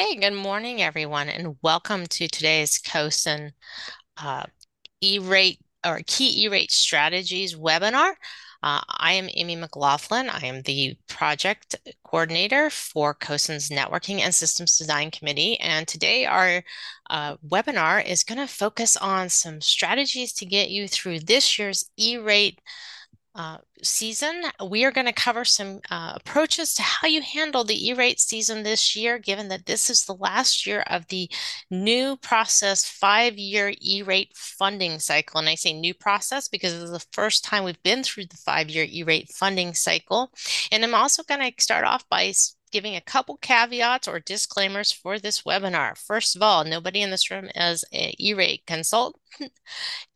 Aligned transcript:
Hey, 0.00 0.14
good 0.14 0.32
morning, 0.32 0.80
everyone, 0.80 1.28
and 1.28 1.56
welcome 1.60 2.06
to 2.06 2.28
today's 2.28 2.78
CoSN 2.78 3.50
uh, 4.16 4.44
E-rate 5.00 5.58
or 5.84 6.02
Key 6.06 6.44
E-rate 6.44 6.70
Strategies 6.70 7.56
webinar. 7.56 8.12
Uh, 8.62 8.80
I 8.88 9.14
am 9.14 9.28
Amy 9.34 9.56
McLaughlin. 9.56 10.30
I 10.30 10.46
am 10.46 10.62
the 10.62 10.96
project 11.08 11.74
coordinator 12.04 12.70
for 12.70 13.12
CoSN's 13.12 13.70
Networking 13.70 14.20
and 14.20 14.32
Systems 14.32 14.78
Design 14.78 15.10
Committee. 15.10 15.58
And 15.58 15.88
today 15.88 16.26
our 16.26 16.62
uh, 17.10 17.36
webinar 17.38 18.06
is 18.06 18.22
going 18.22 18.38
to 18.38 18.46
focus 18.46 18.96
on 18.96 19.28
some 19.28 19.60
strategies 19.60 20.32
to 20.34 20.46
get 20.46 20.70
you 20.70 20.86
through 20.86 21.18
this 21.18 21.58
year's 21.58 21.90
E-rate 21.96 22.60
uh, 23.34 23.58
season, 23.82 24.42
we 24.68 24.84
are 24.84 24.90
going 24.90 25.06
to 25.06 25.12
cover 25.12 25.44
some 25.44 25.80
uh, 25.90 26.14
approaches 26.16 26.74
to 26.74 26.82
how 26.82 27.06
you 27.06 27.22
handle 27.22 27.62
the 27.62 27.88
E-rate 27.88 28.18
season 28.18 28.62
this 28.62 28.96
year, 28.96 29.18
given 29.18 29.48
that 29.48 29.66
this 29.66 29.90
is 29.90 30.04
the 30.04 30.14
last 30.14 30.66
year 30.66 30.80
of 30.88 31.06
the 31.08 31.30
new 31.70 32.16
process 32.16 32.84
five-year 32.84 33.74
E-rate 33.80 34.32
funding 34.34 34.98
cycle. 34.98 35.38
And 35.38 35.48
I 35.48 35.54
say 35.54 35.72
new 35.72 35.94
process 35.94 36.48
because 36.48 36.72
it's 36.74 36.90
the 36.90 37.06
first 37.12 37.44
time 37.44 37.64
we've 37.64 37.82
been 37.82 38.02
through 38.02 38.26
the 38.26 38.36
five-year 38.36 38.86
E-rate 38.88 39.30
funding 39.30 39.74
cycle. 39.74 40.32
And 40.72 40.82
I'm 40.82 40.94
also 40.94 41.22
going 41.22 41.40
to 41.40 41.62
start 41.62 41.84
off 41.84 42.08
by 42.08 42.32
giving 42.68 42.96
a 42.96 43.00
couple 43.00 43.36
caveats 43.38 44.08
or 44.08 44.20
disclaimers 44.20 44.92
for 44.92 45.18
this 45.18 45.42
webinar. 45.42 45.96
First 45.96 46.36
of 46.36 46.42
all, 46.42 46.64
nobody 46.64 47.02
in 47.02 47.10
this 47.10 47.30
room 47.30 47.48
is 47.54 47.84
a 47.92 48.14
E-rate 48.18 48.62
consultant, 48.66 49.22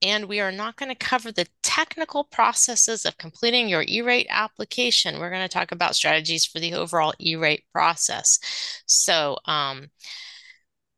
and 0.02 0.26
we 0.26 0.40
are 0.40 0.52
not 0.52 0.76
going 0.76 0.88
to 0.88 0.94
cover 0.94 1.32
the 1.32 1.46
technical 1.62 2.24
processes 2.24 3.04
of 3.04 3.18
completing 3.18 3.68
your 3.68 3.84
E-rate 3.86 4.26
application. 4.30 5.18
We're 5.18 5.30
going 5.30 5.48
to 5.48 5.48
talk 5.48 5.72
about 5.72 5.96
strategies 5.96 6.44
for 6.44 6.60
the 6.60 6.74
overall 6.74 7.14
E-rate 7.20 7.64
process. 7.72 8.38
So, 8.86 9.38
um, 9.46 9.90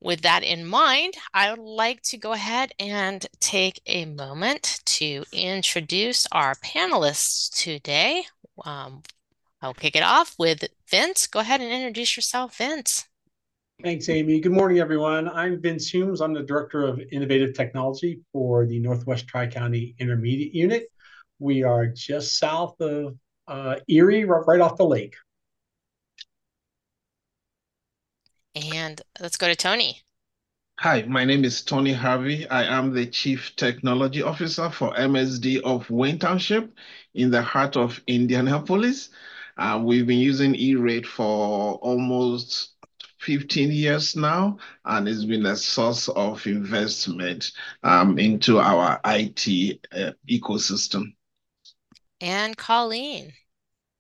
with 0.04 0.20
that 0.20 0.42
in 0.42 0.66
mind, 0.66 1.14
I 1.32 1.50
would 1.50 1.58
like 1.58 2.02
to 2.02 2.18
go 2.18 2.32
ahead 2.32 2.72
and 2.78 3.26
take 3.40 3.80
a 3.86 4.04
moment 4.04 4.80
to 4.84 5.24
introduce 5.32 6.26
our 6.30 6.54
panelists 6.56 7.48
today. 7.50 8.24
Um, 8.66 9.02
I'll 9.64 9.72
kick 9.72 9.96
it 9.96 10.02
off 10.02 10.34
with 10.38 10.62
Vince. 10.90 11.26
Go 11.26 11.40
ahead 11.40 11.62
and 11.62 11.72
introduce 11.72 12.18
yourself, 12.18 12.58
Vince. 12.58 13.08
Thanks, 13.82 14.10
Amy. 14.10 14.38
Good 14.38 14.52
morning, 14.52 14.78
everyone. 14.78 15.26
I'm 15.26 15.58
Vince 15.58 15.88
Humes. 15.88 16.20
I'm 16.20 16.34
the 16.34 16.42
Director 16.42 16.84
of 16.84 17.00
Innovative 17.10 17.54
Technology 17.54 18.20
for 18.30 18.66
the 18.66 18.78
Northwest 18.78 19.26
Tri-County 19.26 19.94
Intermediate 19.98 20.54
Unit. 20.54 20.92
We 21.38 21.62
are 21.62 21.86
just 21.86 22.38
south 22.38 22.78
of 22.82 23.16
uh, 23.48 23.76
Erie, 23.88 24.26
right 24.26 24.60
off 24.60 24.76
the 24.76 24.84
lake. 24.84 25.14
And 28.54 29.00
let's 29.18 29.38
go 29.38 29.48
to 29.48 29.56
Tony. 29.56 30.02
Hi, 30.80 31.02
my 31.08 31.24
name 31.24 31.42
is 31.42 31.62
Tony 31.62 31.94
Harvey. 31.94 32.46
I 32.48 32.64
am 32.64 32.92
the 32.92 33.06
Chief 33.06 33.56
Technology 33.56 34.20
Officer 34.20 34.68
for 34.68 34.92
MSD 34.92 35.62
of 35.62 35.88
Wayne 35.88 36.18
Township 36.18 36.70
in 37.14 37.30
the 37.30 37.40
heart 37.40 37.78
of 37.78 38.02
Indianapolis. 38.06 39.08
Uh, 39.56 39.80
we've 39.82 40.06
been 40.06 40.18
using 40.18 40.54
E-rate 40.54 41.06
for 41.06 41.74
almost 41.76 42.74
15 43.20 43.70
years 43.70 44.16
now, 44.16 44.58
and 44.84 45.08
it's 45.08 45.24
been 45.24 45.46
a 45.46 45.56
source 45.56 46.08
of 46.08 46.46
investment 46.46 47.52
um, 47.82 48.18
into 48.18 48.58
our 48.58 49.00
IT 49.04 49.80
uh, 49.92 50.12
ecosystem. 50.28 51.14
And 52.20 52.56
Colleen. 52.56 53.32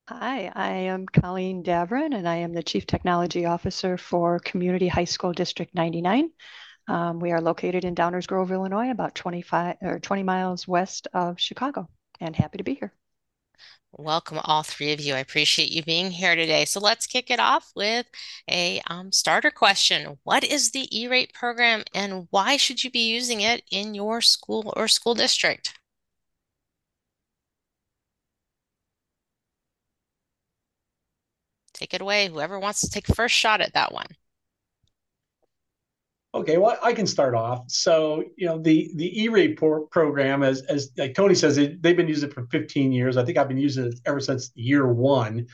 Hi, 0.08 0.52
I 0.54 0.70
am 0.70 1.06
Colleen 1.06 1.62
Davoren, 1.62 2.14
and 2.14 2.28
I 2.28 2.36
am 2.36 2.52
the 2.52 2.62
Chief 2.62 2.86
Technology 2.86 3.46
Officer 3.46 3.96
for 3.96 4.38
Community 4.40 4.88
High 4.88 5.04
School 5.04 5.32
District 5.32 5.74
99. 5.74 6.30
Um, 6.86 7.20
we 7.20 7.32
are 7.32 7.40
located 7.40 7.86
in 7.86 7.94
Downers 7.94 8.26
Grove, 8.26 8.52
Illinois, 8.52 8.90
about 8.90 9.14
25 9.14 9.76
or 9.80 9.98
20 10.00 10.22
miles 10.22 10.68
west 10.68 11.08
of 11.14 11.40
Chicago, 11.40 11.88
and 12.20 12.36
happy 12.36 12.58
to 12.58 12.64
be 12.64 12.74
here. 12.74 12.92
Welcome, 13.96 14.40
all 14.44 14.62
three 14.64 14.92
of 14.92 15.00
you. 15.00 15.14
I 15.14 15.20
appreciate 15.20 15.70
you 15.70 15.82
being 15.82 16.10
here 16.10 16.34
today. 16.34 16.64
So 16.64 16.80
let's 16.80 17.06
kick 17.06 17.30
it 17.30 17.38
off 17.38 17.70
with 17.76 18.06
a 18.50 18.80
um, 18.88 19.12
starter 19.12 19.50
question. 19.50 20.18
What 20.24 20.42
is 20.44 20.70
the 20.72 20.88
E-rate 20.96 21.32
program 21.32 21.84
and 21.94 22.26
why 22.30 22.56
should 22.56 22.82
you 22.82 22.90
be 22.90 23.08
using 23.08 23.40
it 23.40 23.62
in 23.70 23.94
your 23.94 24.20
school 24.20 24.72
or 24.76 24.88
school 24.88 25.14
district? 25.14 25.78
Take 31.74 31.92
it 31.94 32.00
away. 32.00 32.28
Whoever 32.28 32.58
wants 32.58 32.80
to 32.80 32.90
take 32.90 33.06
first 33.06 33.34
shot 33.34 33.60
at 33.60 33.74
that 33.74 33.92
one. 33.92 34.16
Okay, 36.34 36.58
well, 36.58 36.76
I 36.82 36.92
can 36.92 37.06
start 37.06 37.36
off. 37.36 37.60
So, 37.68 38.24
you 38.36 38.46
know, 38.46 38.58
the 38.58 38.90
the 38.96 39.22
E-rate 39.22 39.56
pro- 39.56 39.86
program, 39.86 40.42
as 40.42 40.62
as 40.62 40.90
like 40.98 41.14
Tony 41.14 41.34
says, 41.34 41.58
it, 41.58 41.80
they've 41.80 41.96
been 41.96 42.08
using 42.08 42.28
it 42.28 42.34
for 42.34 42.46
15 42.50 42.90
years. 42.90 43.16
I 43.16 43.24
think 43.24 43.38
I've 43.38 43.46
been 43.46 43.56
using 43.56 43.86
it 43.86 43.94
ever 44.04 44.18
since 44.18 44.50
year 44.56 44.92
one. 44.92 45.46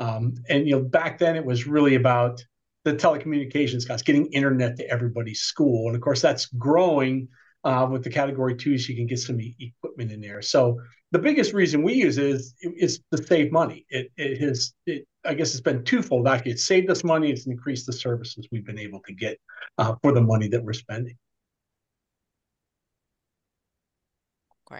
Um, 0.00 0.34
and 0.48 0.66
you 0.66 0.72
know, 0.76 0.82
back 0.82 1.18
then 1.18 1.36
it 1.36 1.44
was 1.44 1.68
really 1.68 1.94
about 1.94 2.44
the 2.82 2.94
telecommunications 2.94 3.86
guys 3.86 4.02
getting 4.02 4.26
internet 4.32 4.76
to 4.78 4.90
everybody's 4.90 5.42
school, 5.42 5.86
and 5.86 5.94
of 5.94 6.02
course 6.02 6.20
that's 6.20 6.46
growing 6.46 7.28
uh, 7.62 7.86
with 7.88 8.02
the 8.02 8.10
category 8.10 8.56
two, 8.56 8.76
so 8.76 8.90
you 8.90 8.96
can 8.96 9.06
get 9.06 9.20
some 9.20 9.40
e- 9.40 9.54
equipment 9.60 10.10
in 10.10 10.20
there. 10.20 10.42
So 10.42 10.80
the 11.12 11.20
biggest 11.20 11.52
reason 11.52 11.84
we 11.84 11.94
use 11.94 12.18
it 12.18 12.26
is 12.26 12.54
is 12.60 13.00
to 13.12 13.22
save 13.22 13.52
money. 13.52 13.86
It 13.88 14.10
it 14.16 14.40
has 14.40 14.74
it 14.84 15.06
I 15.24 15.34
guess 15.34 15.52
it's 15.52 15.60
been 15.60 15.84
twofold. 15.84 16.28
Actually, 16.28 16.52
it's 16.52 16.64
saved 16.64 16.90
us 16.90 17.04
money. 17.04 17.30
It's 17.30 17.46
increased 17.46 17.86
the 17.86 17.92
services 17.92 18.46
we've 18.50 18.64
been 18.64 18.78
able 18.78 19.00
to 19.00 19.12
get 19.12 19.38
uh, 19.78 19.94
for 20.02 20.12
the 20.12 20.20
money 20.20 20.48
that 20.48 20.62
we're 20.62 20.72
spending. 20.72 21.16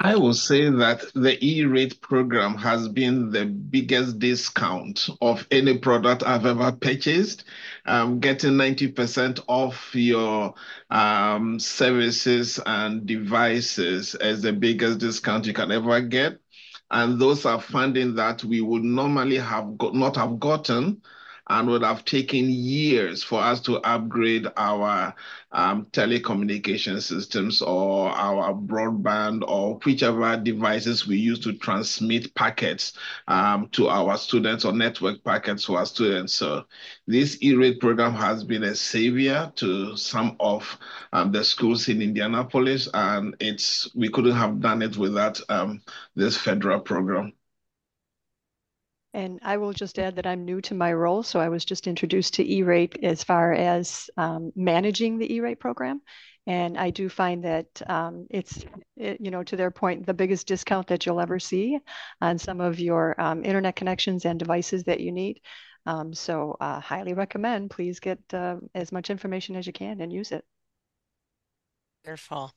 I 0.01 0.17
will 0.17 0.35
say 0.35 0.71
that 0.71 1.05
the 1.15 1.39
E-rate 1.45 2.01
program 2.01 2.57
has 2.57 2.89
been 2.89 3.31
the 3.31 3.45
biggest 3.45 4.19
discount 4.19 5.09
of 5.21 5.47
any 5.51 5.79
product 5.79 6.23
I've 6.23 6.47
ever 6.47 6.73
purchased. 6.73 7.45
Um, 7.85 8.19
getting 8.19 8.53
90% 8.53 9.45
off 9.47 9.95
your 9.95 10.55
um, 10.91 11.61
services 11.61 12.59
and 12.65 13.05
devices 13.07 14.15
is 14.15 14.43
the 14.43 14.53
biggest 14.53 14.99
discount 14.99 15.47
you 15.47 15.53
can 15.53 15.71
ever 15.71 16.01
get. 16.01 16.39
And 16.91 17.21
those 17.21 17.47
are 17.47 17.61
funding 17.61 18.15
that 18.17 18.45
we 18.45 18.61
would 18.61 18.85
normally 18.85 19.37
have 19.39 19.79
got, 19.79 19.95
not 19.95 20.17
have 20.17 20.39
gotten 20.39 21.03
and 21.49 21.69
would 21.69 21.83
have 21.83 22.05
taken 22.05 22.49
years 22.49 23.23
for 23.23 23.41
us 23.41 23.61
to 23.61 23.77
upgrade 23.79 24.47
our 24.57 25.15
um, 25.53 25.87
telecommunication 25.93 27.01
systems 27.01 27.61
or 27.61 28.09
our 28.11 28.55
broadband 28.55 29.43
or 29.47 29.79
whichever 29.85 30.37
devices 30.37 31.07
we 31.07 31.17
use 31.17 31.39
to 31.39 31.53
transmit 31.53 32.35
packets 32.35 32.95
um, 33.29 33.69
to 33.69 33.89
our 33.89 34.17
students 34.17 34.65
or 34.65 34.73
network 34.73 35.23
packets 35.23 35.67
to 35.67 35.77
our 35.77 35.87
students. 35.87 36.35
So 36.35 36.65
this 37.07 37.39
E-rate 37.43 37.79
program 37.81 38.15
has 38.15 38.43
been 38.43 38.65
a 38.65 38.75
savior 38.75 39.53
to 39.57 39.97
some 39.97 40.37
of 40.41 40.79
um, 41.13 41.31
the 41.31 41.45
schools 41.45 41.89
in 41.89 42.03
Indianapolis, 42.03 42.89
and 42.95 43.37
it's 43.41 43.95
we 43.95 44.09
couldn't 44.09 44.37
have 44.37 44.61
done 44.61 44.83
it 44.83 44.97
without 44.97 45.41
um, 45.49 45.83
this 46.17 46.37
federal 46.37 46.81
program. 46.81 47.33
And 49.15 49.39
I 49.43 49.59
will 49.59 49.73
just 49.73 49.99
add 49.99 50.17
that 50.17 50.27
I'm 50.27 50.45
new 50.45 50.61
to 50.63 50.75
my 50.75 50.93
role. 50.93 51.23
So 51.23 51.39
I 51.39 51.49
was 51.49 51.65
just 51.65 51.87
introduced 51.87 52.35
to 52.35 52.53
E-rate 52.53 52.99
as 53.03 53.23
far 53.23 53.53
as 53.53 54.11
um, 54.17 54.53
managing 54.57 55.19
the 55.19 55.33
E-rate 55.33 55.61
program. 55.61 56.03
And 56.47 56.77
I 56.77 56.91
do 56.91 57.09
find 57.09 57.45
that 57.45 57.67
um, 57.87 58.27
it's, 58.29 58.67
it, 58.97 59.21
you 59.21 59.31
know, 59.31 59.45
to 59.45 59.57
their 59.57 59.71
point, 59.71 60.05
the 60.05 60.13
biggest 60.13 60.49
discount 60.49 60.89
that 60.89 61.07
you'll 61.07 61.21
ever 61.21 61.39
see 61.39 61.79
on 62.21 62.39
some 62.39 62.61
of 62.61 62.81
your 62.81 63.19
um, 63.19 63.45
internet 63.45 63.77
connections 63.77 64.25
and 64.25 64.39
devices 64.39 64.85
that 64.85 65.01
you 65.01 65.13
need. 65.13 65.41
Um, 65.87 66.13
so 66.13 66.57
uh, 66.61 66.81
highly 66.81 67.15
recommend, 67.15 67.71
please 67.71 68.01
get 68.01 68.19
uh, 68.33 68.57
as 68.75 68.91
much 68.91 69.11
information 69.11 69.57
as 69.57 69.67
you 69.67 69.73
can 69.73 70.01
and 70.01 70.13
use 70.13 70.33
it. 70.33 70.45
Wonderful. 72.05 72.53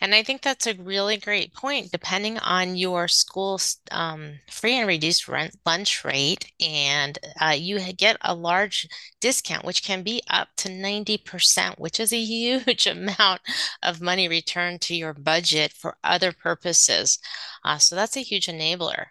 And 0.00 0.14
I 0.14 0.22
think 0.22 0.42
that's 0.42 0.66
a 0.66 0.74
really 0.74 1.16
great 1.16 1.54
point. 1.54 1.90
Depending 1.90 2.38
on 2.38 2.76
your 2.76 3.08
school's 3.08 3.78
um, 3.90 4.40
free 4.50 4.74
and 4.74 4.86
reduced 4.86 5.26
rent 5.26 5.56
lunch 5.64 6.04
rate, 6.04 6.52
and 6.60 7.18
uh, 7.40 7.54
you 7.58 7.80
get 7.94 8.18
a 8.20 8.34
large 8.34 8.86
discount, 9.20 9.64
which 9.64 9.82
can 9.82 10.02
be 10.02 10.22
up 10.28 10.48
to 10.58 10.68
90%, 10.68 11.78
which 11.78 11.98
is 11.98 12.12
a 12.12 12.22
huge 12.24 12.86
amount 12.86 13.40
of 13.82 14.02
money 14.02 14.28
returned 14.28 14.82
to 14.82 14.94
your 14.94 15.14
budget 15.14 15.72
for 15.72 15.96
other 16.04 16.30
purposes. 16.32 17.18
Uh, 17.64 17.78
so 17.78 17.96
that's 17.96 18.16
a 18.18 18.20
huge 18.22 18.46
enabler. 18.46 19.06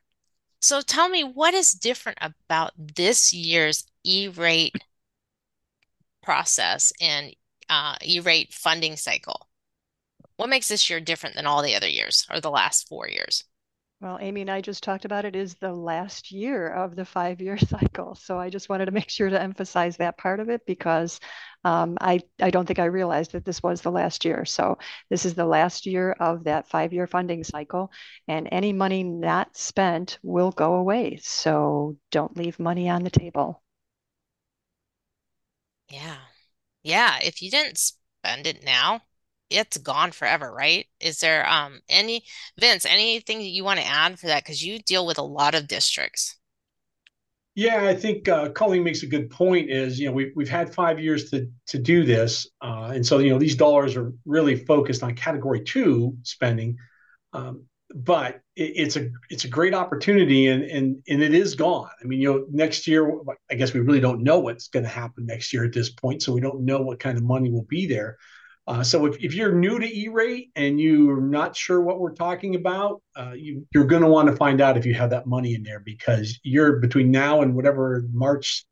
So 0.62 0.82
tell 0.82 1.10
me, 1.10 1.24
what 1.24 1.54
is 1.56 1.74
different 1.74 2.20
about 2.22 2.74
this 2.78 3.34
year's 3.34 3.86
E-rate 4.06 4.76
process 6.22 6.94
and 7.02 7.36
uh, 7.70 7.96
E-rate 8.04 8.54
funding 8.54 8.96
cycle? 8.96 9.49
What 10.40 10.48
makes 10.48 10.70
this 10.70 10.90
year 10.90 11.02
different 11.02 11.36
than 11.36 11.46
all 11.46 11.62
the 11.62 11.76
other 11.76 11.90
years 11.90 12.26
or 12.32 12.40
the 12.40 12.50
last 12.50 12.88
four 12.88 13.10
years? 13.10 13.44
Well, 14.00 14.18
Amy 14.22 14.42
and 14.42 14.50
I 14.50 14.62
just 14.62 14.84
talked 14.84 15.04
about 15.04 15.26
it 15.26 15.36
is 15.36 15.56
the 15.56 15.74
last 15.74 16.32
year 16.32 16.70
of 16.70 16.96
the 16.96 17.04
five-year 17.04 17.58
cycle. 17.60 18.16
So 18.16 18.40
I 18.40 18.50
just 18.50 18.70
wanted 18.70 18.86
to 18.86 18.92
make 18.92 19.10
sure 19.10 19.30
to 19.30 19.42
emphasize 19.42 19.98
that 19.98 20.18
part 20.18 20.40
of 20.40 20.48
it 20.50 20.66
because 20.66 21.20
um, 21.66 21.98
I, 22.00 22.22
I 22.42 22.52
don't 22.52 22.66
think 22.66 22.80
I 22.80 22.86
realized 22.86 23.34
that 23.34 23.44
this 23.44 23.62
was 23.62 23.82
the 23.82 23.92
last 23.92 24.24
year. 24.24 24.46
So 24.46 24.78
this 25.10 25.26
is 25.26 25.34
the 25.36 25.46
last 25.46 25.86
year 25.86 26.14
of 26.14 26.46
that 26.46 26.70
five-year 26.70 27.08
funding 27.08 27.44
cycle 27.44 27.92
and 28.30 28.48
any 28.50 28.72
money 28.72 29.04
not 29.04 29.58
spent 29.58 30.20
will 30.24 30.52
go 30.52 30.76
away. 30.76 31.18
So 31.22 31.98
don't 32.12 32.38
leave 32.38 32.60
money 32.60 32.90
on 32.90 33.04
the 33.04 33.12
table. 33.12 33.62
Yeah. 35.90 36.18
Yeah. 36.84 37.20
If 37.22 37.42
you 37.42 37.52
didn't 37.52 37.78
spend 37.78 38.48
it 38.48 38.64
now, 38.64 39.02
it's 39.50 39.78
gone 39.78 40.12
forever, 40.12 40.52
right? 40.52 40.86
Is 41.00 41.20
there 41.20 41.48
um 41.50 41.80
any 41.90 42.24
Vince, 42.60 42.86
anything 42.86 43.40
that 43.40 43.46
you 43.46 43.64
want 43.64 43.80
to 43.80 43.86
add 43.86 44.20
for 44.20 44.28
that? 44.28 44.44
Because 44.44 44.64
you 44.64 44.80
deal 44.80 45.06
with 45.06 45.18
a 45.18 45.24
lot 45.24 45.56
of 45.56 45.68
districts. 45.68 46.36
Yeah, 47.56 47.88
I 47.88 47.96
think 47.96 48.30
uh, 48.30 48.50
Colleen 48.50 48.84
makes 48.84 49.04
a 49.04 49.08
good 49.08 49.30
point. 49.30 49.70
Is 49.70 50.00
you 50.00 50.06
know 50.06 50.14
we've 50.14 50.32
we've 50.36 50.50
had 50.50 50.74
five 50.74 51.00
years 51.00 51.30
to 51.32 51.50
to 51.68 51.78
do 51.80 52.06
this, 52.06 52.48
uh, 52.62 52.92
and 52.94 53.06
so 53.06 53.20
you 53.20 53.32
know 53.32 53.40
these 53.40 53.56
dollars 53.56 53.98
are 53.98 54.14
really 54.26 54.56
focused 54.56 55.04
on 55.04 55.14
Category 55.16 55.62
Two 55.62 56.16
spending, 56.24 56.78
um, 57.34 57.66
but 57.94 58.40
it, 58.56 58.74
it's 58.76 58.96
a 58.96 59.10
it's 59.30 59.44
a 59.44 59.50
great 59.50 59.74
opportunity, 59.74 60.48
and 60.48 60.64
and 60.64 61.04
and 61.10 61.22
it 61.22 61.34
is 61.34 61.56
gone. 61.56 61.90
I 62.02 62.06
mean, 62.06 62.22
you 62.22 62.32
know, 62.32 62.46
next 62.50 62.88
year, 62.88 63.12
I 63.52 63.56
guess 63.56 63.74
we 63.74 63.82
really 63.82 64.00
don't 64.00 64.24
know 64.24 64.40
what's 64.40 64.70
going 64.70 64.84
to 64.84 64.90
happen 64.90 65.26
next 65.26 65.52
year 65.52 65.66
at 65.66 65.74
this 65.74 65.90
point, 65.90 66.22
so 66.22 66.32
we 66.32 66.42
don't 66.42 66.64
know 66.64 66.80
what 66.80 67.00
kind 67.00 67.18
of 67.18 67.26
money 67.26 67.52
will 67.52 67.66
be 67.68 67.88
there. 67.88 68.18
Uh, 68.70 68.84
so 68.84 69.08
if, 69.08 69.18
if 69.18 69.34
you're 69.34 69.52
new 69.52 69.80
to 69.80 70.00
E-rate 70.00 70.52
and 70.56 70.80
you're 70.80 71.20
not 71.20 71.58
sure 71.58 71.82
what 71.82 72.00
we're 72.00 72.14
talking 72.14 72.54
about, 72.54 73.02
uh, 73.18 73.32
you, 73.32 73.66
you're 73.74 73.84
going 73.84 74.04
to 74.04 74.08
want 74.08 74.30
to 74.30 74.36
find 74.36 74.62
out 74.62 74.78
if 74.78 74.86
you 74.86 74.94
have 74.94 75.10
that 75.10 75.26
money 75.26 75.56
in 75.56 75.64
there 75.64 75.80
because 75.80 76.40
you're 76.44 76.74
between 76.74 77.10
now 77.10 77.42
and 77.42 77.56
whatever 77.56 78.04
March 78.14 78.64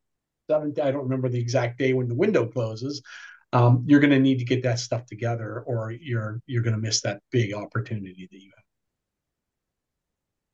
7th, 0.52 0.80
I 0.80 0.92
don't 0.92 1.06
remember 1.06 1.30
the 1.30 1.40
exact 1.40 1.80
day 1.80 1.94
when 1.94 2.08
the 2.08 2.14
window 2.14 2.46
closes. 2.46 3.02
Um, 3.54 3.86
you're 3.88 4.00
going 4.00 4.12
to 4.12 4.20
need 4.20 4.38
to 4.38 4.46
get 4.46 4.62
that 4.64 4.78
stuff 4.78 5.08
together 5.08 5.62
or 5.62 5.92
you're 5.92 6.42
you're 6.46 6.62
going 6.62 6.76
to 6.76 6.82
miss 6.82 7.02
that 7.02 7.22
big 7.32 7.56
opportunity 7.56 8.28
that 8.32 8.40
you 8.40 8.52
have. 8.56 8.64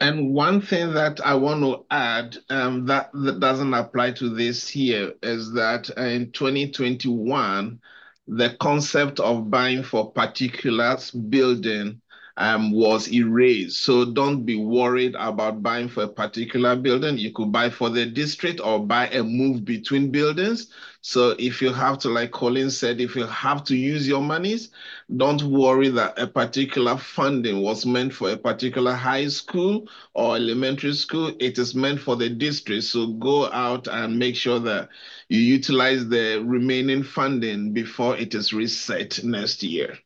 And 0.09 0.33
one 0.33 0.61
thing 0.61 0.93
that 0.93 1.19
I 1.19 1.33
want 1.35 1.63
to 1.63 1.85
add 1.91 2.37
um, 2.49 2.85
that, 2.85 3.09
that 3.13 3.41
doesn't 3.41 3.73
apply 3.73 4.11
to 4.13 4.29
this 4.29 4.69
here 4.69 5.15
is 5.21 5.51
that 5.51 5.89
in 5.97 6.31
2021, 6.31 7.81
the 8.27 8.55
concept 8.59 9.19
of 9.19 9.49
buying 9.49 9.83
for 9.83 10.11
particulars 10.11 11.11
building 11.11 11.99
um, 12.37 12.71
was 12.71 13.11
erased. 13.11 13.81
So 13.81 14.05
don't 14.05 14.43
be 14.45 14.55
worried 14.55 15.15
about 15.17 15.61
buying 15.61 15.87
for 15.89 16.03
a 16.03 16.07
particular 16.07 16.75
building. 16.75 17.17
You 17.17 17.31
could 17.31 17.51
buy 17.51 17.69
for 17.69 17.89
the 17.89 18.05
district 18.05 18.59
or 18.63 18.79
buy 18.85 19.07
a 19.09 19.23
move 19.23 19.65
between 19.65 20.11
buildings. 20.11 20.67
So 21.01 21.35
if 21.37 21.61
you 21.61 21.71
have 21.73 21.99
to, 21.99 22.09
like 22.09 22.31
Colin 22.31 22.71
said, 22.71 22.99
if 23.01 23.15
you 23.15 23.25
have 23.27 23.63
to 23.65 23.75
use 23.75 24.07
your 24.07 24.21
monies, 24.21 24.69
don't 25.15 25.41
worry 25.43 25.89
that 25.89 26.17
a 26.19 26.27
particular 26.27 26.97
funding 26.97 27.61
was 27.61 27.85
meant 27.85 28.13
for 28.13 28.31
a 28.31 28.37
particular 28.37 28.93
high 28.93 29.27
school 29.27 29.87
or 30.13 30.35
elementary 30.35 30.93
school. 30.93 31.31
It 31.39 31.57
is 31.57 31.75
meant 31.75 31.99
for 31.99 32.15
the 32.15 32.29
district. 32.29 32.83
So 32.85 33.07
go 33.07 33.51
out 33.51 33.87
and 33.87 34.17
make 34.17 34.35
sure 34.35 34.59
that 34.59 34.89
you 35.29 35.39
utilize 35.39 36.07
the 36.07 36.43
remaining 36.45 37.03
funding 37.03 37.73
before 37.73 38.17
it 38.17 38.33
is 38.33 38.53
reset 38.53 39.23
next 39.23 39.63
year. 39.63 39.97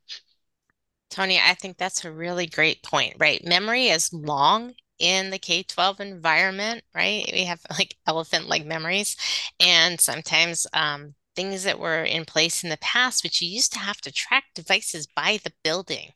Tony, 1.09 1.39
I 1.39 1.54
think 1.54 1.77
that's 1.77 2.04
a 2.06 2.12
really 2.12 2.48
great 2.48 2.83
point, 2.83 3.15
right? 3.19 3.44
Memory 3.45 3.88
is 3.88 4.12
long 4.13 4.74
in 5.00 5.30
the 5.30 5.39
K 5.39 5.63
12 5.63 6.00
environment, 6.00 6.83
right? 6.94 7.30
We 7.31 7.44
have 7.45 7.62
like 7.71 7.95
elephant 8.07 8.48
like 8.48 8.65
memories. 8.65 9.15
And 9.59 10.00
sometimes 10.01 10.68
um, 10.74 11.15
things 11.36 11.63
that 11.63 11.80
were 11.80 12.04
in 12.04 12.25
place 12.25 12.63
in 12.63 12.69
the 12.69 12.77
past, 12.77 13.24
which 13.24 13.42
you 13.42 13.50
used 13.50 13.74
to 13.74 13.80
have 13.80 14.01
to 14.01 14.12
track 14.12 14.45
devices 14.56 15.07
by 15.07 15.39
the 15.44 15.54
building, 15.63 16.12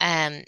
um, 0.00 0.42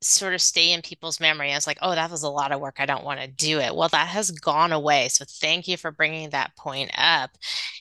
sort 0.00 0.32
of 0.32 0.40
stay 0.40 0.72
in 0.72 0.82
people's 0.82 1.18
memory. 1.18 1.50
I 1.50 1.56
was 1.56 1.66
like, 1.66 1.78
oh, 1.82 1.94
that 1.94 2.10
was 2.10 2.22
a 2.22 2.30
lot 2.30 2.52
of 2.52 2.60
work. 2.60 2.76
I 2.78 2.86
don't 2.86 3.04
want 3.04 3.20
to 3.20 3.26
do 3.26 3.58
it. 3.58 3.74
Well, 3.74 3.88
that 3.88 4.06
has 4.08 4.30
gone 4.30 4.72
away. 4.72 5.08
So 5.08 5.24
thank 5.26 5.66
you 5.66 5.76
for 5.76 5.90
bringing 5.90 6.30
that 6.30 6.54
point 6.56 6.90
up. 6.96 7.30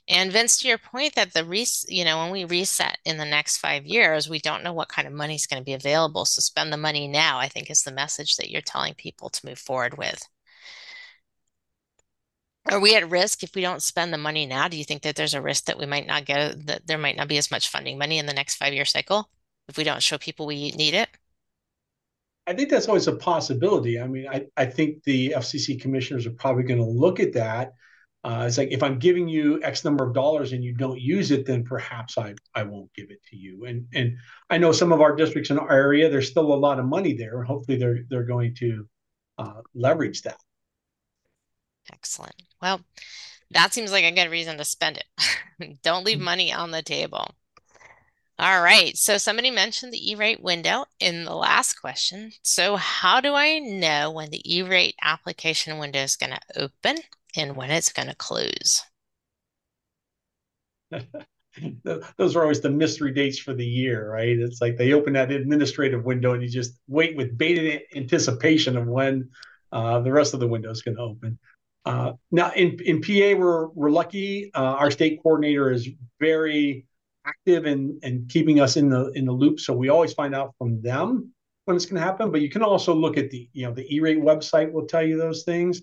And 0.07 0.31
Vince, 0.31 0.57
to 0.59 0.67
your 0.67 0.79
point 0.79 1.13
that 1.15 1.33
the 1.33 1.45
res, 1.45 1.85
you 1.87 2.03
know, 2.03 2.17
when 2.19 2.31
we 2.31 2.45
reset 2.45 2.97
in 3.05 3.17
the 3.17 3.25
next 3.25 3.57
five 3.57 3.85
years, 3.85 4.29
we 4.29 4.39
don't 4.39 4.63
know 4.63 4.73
what 4.73 4.89
kind 4.89 5.07
of 5.07 5.13
money 5.13 5.35
is 5.35 5.45
going 5.45 5.61
to 5.61 5.65
be 5.65 5.73
available. 5.73 6.25
So 6.25 6.41
spend 6.41 6.73
the 6.73 6.77
money 6.77 7.07
now, 7.07 7.37
I 7.37 7.49
think 7.49 7.69
is 7.69 7.83
the 7.83 7.91
message 7.91 8.37
that 8.37 8.49
you're 8.49 8.61
telling 8.61 8.95
people 8.95 9.29
to 9.29 9.45
move 9.45 9.59
forward 9.59 9.97
with. 9.97 10.27
Are 12.69 12.79
we 12.79 12.95
at 12.95 13.09
risk 13.09 13.43
if 13.43 13.55
we 13.55 13.61
don't 13.61 13.81
spend 13.81 14.11
the 14.11 14.17
money 14.17 14.45
now? 14.45 14.67
Do 14.67 14.75
you 14.75 14.83
think 14.83 15.03
that 15.03 15.15
there's 15.15 15.33
a 15.33 15.41
risk 15.41 15.65
that 15.65 15.77
we 15.77 15.85
might 15.85 16.07
not 16.07 16.25
get 16.25 16.65
that 16.65 16.85
there 16.85 16.97
might 16.97 17.15
not 17.15 17.29
be 17.29 17.37
as 17.37 17.49
much 17.51 17.69
funding 17.69 17.97
money 17.97 18.17
in 18.17 18.25
the 18.25 18.33
next 18.33 18.55
five 18.55 18.73
year 18.73 18.83
cycle 18.85 19.29
if 19.69 19.77
we 19.77 19.85
don't 19.85 20.03
show 20.03 20.17
people 20.17 20.45
we 20.45 20.71
need 20.71 20.93
it? 20.93 21.09
I 22.47 22.53
think 22.53 22.69
that's 22.69 22.87
always 22.87 23.07
a 23.07 23.15
possibility. 23.15 23.99
I 23.99 24.07
mean, 24.07 24.27
I, 24.27 24.45
I 24.55 24.65
think 24.65 25.03
the 25.03 25.33
FCC 25.35 25.81
commissioners 25.81 26.25
are 26.25 26.31
probably 26.31 26.63
going 26.63 26.79
to 26.79 26.85
look 26.85 27.19
at 27.19 27.33
that. 27.33 27.73
Uh, 28.23 28.45
it's 28.47 28.57
like 28.57 28.71
if 28.71 28.81
I'm 28.81 28.99
giving 28.99 29.27
you 29.27 29.61
X 29.63 29.83
number 29.85 30.05
of 30.05 30.13
dollars 30.13 30.53
and 30.53 30.63
you 30.63 30.73
don't 30.73 30.99
use 30.99 31.31
it, 31.31 31.45
then 31.45 31.63
perhaps 31.63 32.17
I, 32.17 32.35
I 32.55 32.63
won't 32.63 32.93
give 32.93 33.11
it 33.11 33.23
to 33.29 33.37
you. 33.37 33.65
And 33.65 33.87
and 33.93 34.17
I 34.49 34.57
know 34.57 34.71
some 34.71 34.91
of 34.91 35.01
our 35.01 35.15
districts 35.15 35.49
in 35.49 35.59
our 35.59 35.71
area, 35.71 36.09
there's 36.09 36.29
still 36.29 36.53
a 36.53 36.55
lot 36.55 36.79
of 36.79 36.85
money 36.85 37.13
there. 37.13 37.43
Hopefully, 37.43 37.77
they're 37.77 37.99
they're 38.09 38.23
going 38.23 38.55
to 38.55 38.87
uh, 39.37 39.61
leverage 39.75 40.23
that. 40.23 40.39
Excellent. 41.91 42.35
Well, 42.61 42.81
that 43.51 43.73
seems 43.73 43.91
like 43.91 44.03
a 44.03 44.11
good 44.11 44.31
reason 44.31 44.57
to 44.57 44.65
spend 44.65 44.97
it. 44.97 45.79
don't 45.83 46.05
leave 46.05 46.17
mm-hmm. 46.17 46.25
money 46.25 46.53
on 46.53 46.71
the 46.71 46.81
table. 46.81 47.33
All 48.39 48.61
right. 48.61 48.95
So 48.95 49.17
somebody 49.17 49.49
mentioned 49.49 49.91
the 49.91 50.11
E-rate 50.11 50.43
window 50.43 50.85
in 50.99 51.25
the 51.25 51.33
last 51.33 51.81
question. 51.81 52.31
So 52.43 52.75
how 52.75 53.19
do 53.19 53.33
I 53.33 53.57
know 53.57 54.11
when 54.11 54.29
the 54.29 54.57
E-rate 54.57 54.95
application 55.01 55.79
window 55.79 56.01
is 56.01 56.15
going 56.15 56.33
to 56.33 56.61
open 56.61 57.01
and 57.35 57.55
when 57.55 57.71
it's 57.71 57.91
going 57.91 58.09
to 58.09 58.15
close? 58.15 58.83
Those 62.17 62.35
are 62.35 62.43
always 62.43 62.61
the 62.61 62.69
mystery 62.69 63.11
dates 63.11 63.39
for 63.39 63.55
the 63.55 63.65
year, 63.65 64.11
right? 64.11 64.37
It's 64.37 64.61
like 64.61 64.77
they 64.77 64.93
open 64.93 65.13
that 65.13 65.31
administrative 65.31 66.05
window 66.05 66.33
and 66.33 66.43
you 66.43 66.49
just 66.49 66.73
wait 66.87 67.17
with 67.17 67.35
bated 67.39 67.81
anticipation 67.95 68.77
of 68.77 68.85
when 68.85 69.29
uh, 69.71 69.99
the 70.01 70.11
rest 70.11 70.35
of 70.35 70.39
the 70.39 70.47
window 70.47 70.69
is 70.69 70.83
going 70.83 70.97
to 70.97 71.01
open. 71.01 71.39
Uh, 71.85 72.13
now 72.29 72.51
in, 72.51 72.77
in 72.85 73.01
PA, 73.01 73.35
we're, 73.35 73.69
we're 73.69 73.89
lucky. 73.89 74.51
Uh, 74.53 74.61
our 74.61 74.91
state 74.91 75.19
coordinator 75.23 75.71
is 75.71 75.89
very 76.19 76.85
active 77.27 77.65
and 77.65 77.99
and 78.03 78.29
keeping 78.29 78.59
us 78.59 78.77
in 78.77 78.89
the 78.89 79.11
in 79.11 79.25
the 79.25 79.31
loop. 79.31 79.59
So 79.59 79.73
we 79.73 79.89
always 79.89 80.13
find 80.13 80.33
out 80.33 80.53
from 80.57 80.81
them 80.81 81.31
when 81.65 81.75
it's 81.75 81.85
going 81.85 81.99
to 81.99 82.05
happen. 82.05 82.31
But 82.31 82.41
you 82.41 82.49
can 82.49 82.63
also 82.63 82.93
look 82.93 83.17
at 83.17 83.29
the 83.29 83.49
you 83.53 83.65
know 83.65 83.73
the 83.73 83.85
E-rate 83.93 84.19
website 84.19 84.71
will 84.71 84.85
tell 84.85 85.03
you 85.03 85.17
those 85.17 85.43
things. 85.43 85.81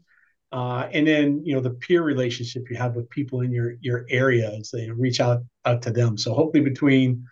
Uh, 0.53 0.89
and 0.93 1.07
then 1.07 1.43
you 1.45 1.55
know 1.55 1.61
the 1.61 1.71
peer 1.71 2.03
relationship 2.03 2.65
you 2.71 2.77
have 2.77 2.95
with 2.95 3.09
people 3.11 3.41
in 3.41 3.53
your 3.53 3.75
your 3.81 4.07
area 4.09 4.51
as 4.59 4.71
they 4.71 4.91
reach 4.91 5.21
out 5.21 5.43
out 5.65 5.83
to 5.83 5.91
them. 5.91 6.17
So 6.17 6.33
hopefully 6.35 6.65
between 6.65 7.25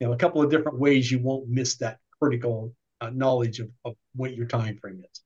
you 0.00 0.06
know 0.06 0.12
a 0.12 0.16
couple 0.16 0.42
of 0.42 0.50
different 0.50 0.78
ways 0.78 1.10
you 1.10 1.18
won't 1.18 1.48
miss 1.48 1.76
that 1.78 1.98
critical 2.20 2.74
uh, 3.00 3.10
knowledge 3.10 3.60
of, 3.60 3.70
of 3.84 3.94
what 4.14 4.34
your 4.34 4.46
time 4.46 4.78
frame 4.78 5.02
is. 5.12 5.22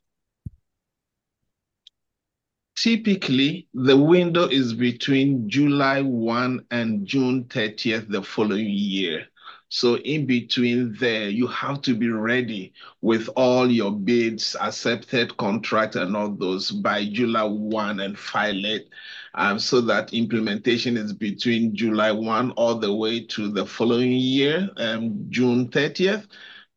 Typically, 2.83 3.69
the 3.75 3.95
window 3.95 4.49
is 4.49 4.73
between 4.73 5.51
July 5.51 6.01
1 6.01 6.65
and 6.71 7.07
June 7.07 7.45
30th 7.45 8.09
the 8.09 8.23
following 8.23 8.71
year. 8.71 9.27
So 9.69 9.99
in 9.99 10.25
between 10.25 10.95
there, 10.95 11.29
you 11.29 11.47
have 11.49 11.83
to 11.83 11.95
be 11.95 12.09
ready 12.09 12.73
with 13.03 13.29
all 13.37 13.71
your 13.71 13.93
bids, 13.93 14.57
accepted 14.59 15.37
contract 15.37 15.95
and 15.97 16.17
all 16.17 16.31
those 16.31 16.71
by 16.71 17.05
July 17.05 17.43
1 17.43 18.01
and 18.01 18.19
file 18.19 18.65
it 18.65 18.89
um, 19.35 19.59
so 19.59 19.83
that 19.83 20.15
implementation 20.15 20.97
is 20.97 21.13
between 21.13 21.77
July 21.77 22.13
1 22.13 22.53
all 22.53 22.77
the 22.77 22.95
way 22.95 23.21
to 23.27 23.49
the 23.53 23.67
following 23.67 24.13
year, 24.13 24.71
um, 24.79 25.27
June 25.29 25.69
30th. 25.69 26.27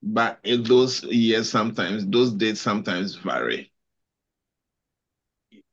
But 0.01 0.41
those 0.43 1.01
years, 1.05 1.50
sometimes, 1.50 2.05
those 2.07 2.33
dates 2.33 2.60
sometimes 2.60 3.15
vary 3.15 3.73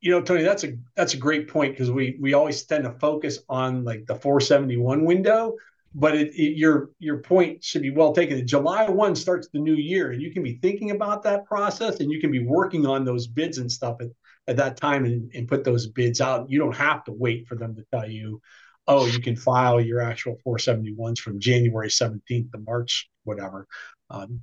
you 0.00 0.10
know, 0.10 0.22
Tony, 0.22 0.42
that's 0.42 0.64
a 0.64 0.76
that's 0.96 1.14
a 1.14 1.18
great 1.18 1.48
point 1.48 1.74
because 1.74 1.90
we 1.90 2.16
we 2.20 2.32
always 2.32 2.62
tend 2.62 2.84
to 2.84 2.92
focus 2.92 3.38
on 3.48 3.84
like 3.84 4.06
the 4.06 4.14
471 4.14 5.04
window, 5.04 5.56
but 5.94 6.14
it, 6.14 6.34
it, 6.34 6.56
your 6.56 6.90
your 6.98 7.18
point 7.18 7.62
should 7.62 7.82
be 7.82 7.90
well 7.90 8.12
taken. 8.12 8.46
July 8.46 8.88
1 8.88 9.14
starts 9.14 9.48
the 9.52 9.58
new 9.58 9.74
year, 9.74 10.12
and 10.12 10.22
you 10.22 10.32
can 10.32 10.42
be 10.42 10.58
thinking 10.62 10.90
about 10.92 11.22
that 11.24 11.44
process, 11.44 12.00
and 12.00 12.10
you 12.10 12.20
can 12.20 12.30
be 12.30 12.42
working 12.44 12.86
on 12.86 13.04
those 13.04 13.26
bids 13.26 13.58
and 13.58 13.70
stuff 13.70 13.98
at, 14.00 14.08
at 14.48 14.56
that 14.56 14.78
time, 14.78 15.04
and, 15.04 15.30
and 15.34 15.48
put 15.48 15.64
those 15.64 15.86
bids 15.86 16.20
out. 16.20 16.50
You 16.50 16.58
don't 16.58 16.76
have 16.76 17.04
to 17.04 17.12
wait 17.12 17.46
for 17.46 17.56
them 17.56 17.74
to 17.76 17.84
tell 17.92 18.08
you, 18.08 18.40
oh, 18.86 19.04
you 19.04 19.20
can 19.20 19.36
file 19.36 19.80
your 19.82 20.00
actual 20.00 20.38
471s 20.46 21.18
from 21.18 21.40
January 21.40 21.88
17th 21.88 22.52
to 22.52 22.58
March, 22.58 23.10
whatever. 23.24 23.66
Um, 24.08 24.40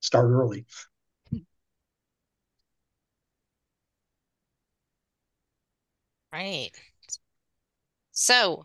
start 0.00 0.30
early. 0.30 0.66
Right. 6.38 6.70
So, 8.12 8.62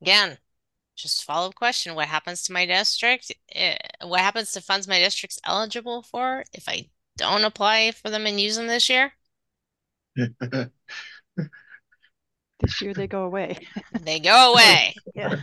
again, 0.00 0.38
just 0.96 1.24
follow 1.24 1.48
up 1.48 1.54
question. 1.54 1.94
What 1.94 2.08
happens 2.08 2.42
to 2.44 2.54
my 2.54 2.64
district? 2.64 3.30
Eh, 3.54 3.76
what 4.02 4.20
happens 4.20 4.52
to 4.52 4.62
funds 4.62 4.88
my 4.88 4.98
district's 4.98 5.38
eligible 5.44 6.02
for 6.02 6.42
if 6.54 6.66
i 6.68 6.88
don't 7.18 7.44
apply 7.44 7.90
for 7.90 8.08
them 8.08 8.24
and 8.24 8.40
use 8.40 8.56
them 8.56 8.66
this 8.66 8.88
year? 8.88 9.12
This 12.60 12.82
year 12.82 12.94
they 12.94 13.06
go 13.06 13.24
away. 13.24 13.58
They 14.00 14.18
go 14.18 14.52
away. 14.52 14.94
Yeah. 15.14 15.36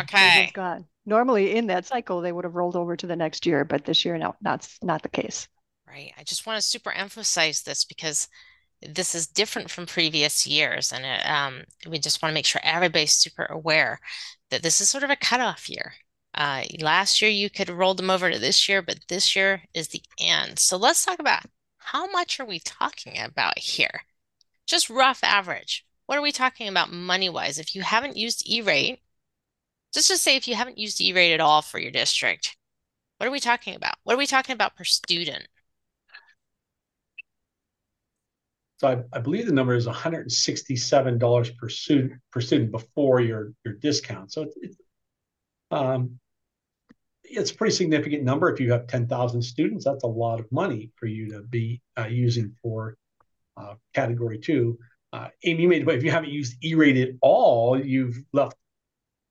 Okay. 0.00 0.50
gone. 0.54 0.86
Normally 1.04 1.56
in 1.56 1.66
that 1.66 1.84
cycle 1.84 2.22
they 2.22 2.32
would 2.32 2.44
have 2.44 2.54
rolled 2.54 2.76
over 2.76 2.96
to 2.96 3.06
the 3.06 3.16
next 3.16 3.44
year 3.44 3.66
but 3.66 3.84
this 3.84 4.02
year 4.02 4.16
no 4.16 4.34
that's 4.40 4.78
not 4.82 5.02
the 5.02 5.10
case. 5.10 5.46
Right. 5.86 6.14
I 6.18 6.22
just 6.22 6.46
want 6.46 6.56
to 6.56 6.66
super 6.66 6.92
emphasize 6.92 7.60
this 7.62 7.84
because 7.84 8.28
this 8.82 9.14
is 9.14 9.26
different 9.26 9.70
from 9.70 9.86
previous 9.86 10.46
years 10.46 10.92
and 10.92 11.04
it, 11.04 11.28
um, 11.28 11.62
we 11.88 11.98
just 11.98 12.22
want 12.22 12.30
to 12.30 12.34
make 12.34 12.46
sure 12.46 12.60
everybody's 12.64 13.12
super 13.12 13.44
aware 13.46 14.00
that 14.50 14.62
this 14.62 14.80
is 14.80 14.88
sort 14.88 15.04
of 15.04 15.10
a 15.10 15.16
cutoff 15.16 15.68
year. 15.68 15.94
Uh, 16.34 16.62
last 16.80 17.20
year 17.20 17.30
you 17.30 17.50
could 17.50 17.68
roll 17.68 17.94
them 17.94 18.10
over 18.10 18.30
to 18.30 18.38
this 18.38 18.68
year 18.68 18.82
but 18.82 18.98
this 19.08 19.34
year 19.34 19.62
is 19.74 19.88
the 19.88 20.02
end. 20.20 20.58
So 20.58 20.76
let's 20.76 21.04
talk 21.04 21.18
about 21.18 21.42
how 21.78 22.10
much 22.10 22.38
are 22.38 22.46
we 22.46 22.60
talking 22.60 23.18
about 23.18 23.58
here? 23.58 24.02
Just 24.66 24.90
rough 24.90 25.24
average. 25.24 25.84
What 26.06 26.18
are 26.18 26.22
we 26.22 26.32
talking 26.32 26.68
about 26.68 26.92
money 26.92 27.28
wise 27.28 27.58
if 27.58 27.74
you 27.74 27.82
haven't 27.82 28.16
used 28.16 28.48
e-rate 28.48 29.00
just 29.94 30.08
to 30.08 30.16
say 30.18 30.36
if 30.36 30.46
you 30.46 30.54
haven't 30.54 30.78
used 30.78 31.00
e-rate 31.00 31.32
at 31.32 31.40
all 31.40 31.62
for 31.62 31.78
your 31.78 31.90
district 31.90 32.56
what 33.18 33.26
are 33.26 33.32
we 33.32 33.40
talking 33.40 33.74
about? 33.74 33.96
What 34.04 34.14
are 34.14 34.18
we 34.18 34.26
talking 34.26 34.54
about 34.54 34.76
per 34.76 34.84
student 34.84 35.48
So 38.78 38.88
I, 38.88 39.16
I 39.16 39.20
believe 39.20 39.46
the 39.46 39.52
number 39.52 39.74
is 39.74 39.86
$167 39.86 41.56
per 41.56 41.68
student 41.68 42.12
per 42.30 42.40
student 42.40 42.70
before 42.70 43.20
your 43.20 43.52
your 43.64 43.74
discount. 43.74 44.32
So 44.32 44.46
it's, 44.56 44.76
um, 45.70 46.18
it's 47.24 47.50
a 47.50 47.54
pretty 47.54 47.74
significant 47.74 48.22
number. 48.22 48.50
If 48.50 48.60
you 48.60 48.72
have 48.72 48.86
10,000 48.86 49.42
students, 49.42 49.84
that's 49.84 50.04
a 50.04 50.08
lot 50.08 50.40
of 50.40 50.50
money 50.50 50.90
for 50.96 51.06
you 51.06 51.30
to 51.30 51.42
be 51.42 51.82
uh, 51.98 52.06
using 52.06 52.54
for 52.62 52.96
uh, 53.56 53.74
category 53.94 54.38
two. 54.38 54.78
Uh, 55.12 55.28
Amy, 55.44 55.66
made, 55.66 55.84
but 55.84 55.94
if 55.94 56.02
you 56.02 56.10
haven't 56.10 56.30
used 56.30 56.62
E-rate 56.64 56.96
at 56.96 57.14
all, 57.20 57.78
you've 57.78 58.16
left 58.32 58.54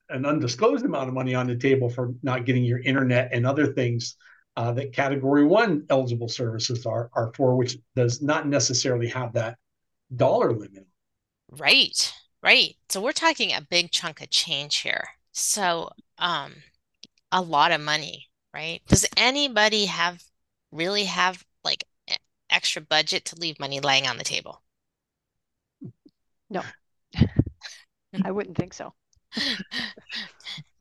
an 0.10 0.26
undisclosed 0.26 0.86
amount 0.86 1.08
of 1.08 1.14
money 1.14 1.36
on 1.36 1.48
the 1.48 1.56
table 1.56 1.90
for 1.90 2.14
not 2.24 2.46
getting 2.46 2.64
your 2.64 2.80
internet 2.80 3.30
and 3.32 3.46
other 3.46 3.74
things 3.74 4.16
uh, 4.58 4.72
that 4.72 4.92
category 4.92 5.46
one 5.46 5.86
eligible 5.92 6.28
services 6.28 6.86
are, 6.88 7.12
are 7.14 7.32
for, 7.36 7.56
which 7.56 7.78
does 7.96 8.24
not 8.24 8.48
necessarily 8.48 9.08
have 9.08 9.32
that 9.34 9.56
dollar 10.16 10.52
limit. 10.52 10.88
Right, 11.52 12.12
right. 12.42 12.76
So 12.90 13.00
we're 13.00 13.12
talking 13.12 13.54
a 13.54 13.62
big 13.62 13.92
chunk 13.92 14.20
of 14.20 14.32
change 14.32 14.78
here. 14.78 15.08
So 15.32 15.92
um, 16.18 16.56
a 17.32 17.40
lot 17.40 17.72
of 17.72 17.80
money, 17.80 18.30
right? 18.52 18.82
Does 18.88 19.06
anybody 19.16 19.86
have 19.86 20.24
really 20.72 21.04
have 21.04 21.46
like 21.64 21.84
extra 22.50 22.82
budget 22.82 23.26
to 23.26 23.36
leave 23.40 23.60
money 23.60 23.80
laying 23.80 24.08
on 24.08 24.18
the 24.18 24.24
table? 24.24 24.64
No, 26.50 26.64
I 28.24 28.32
wouldn't 28.32 28.58
think 28.58 28.74
so. 28.74 28.94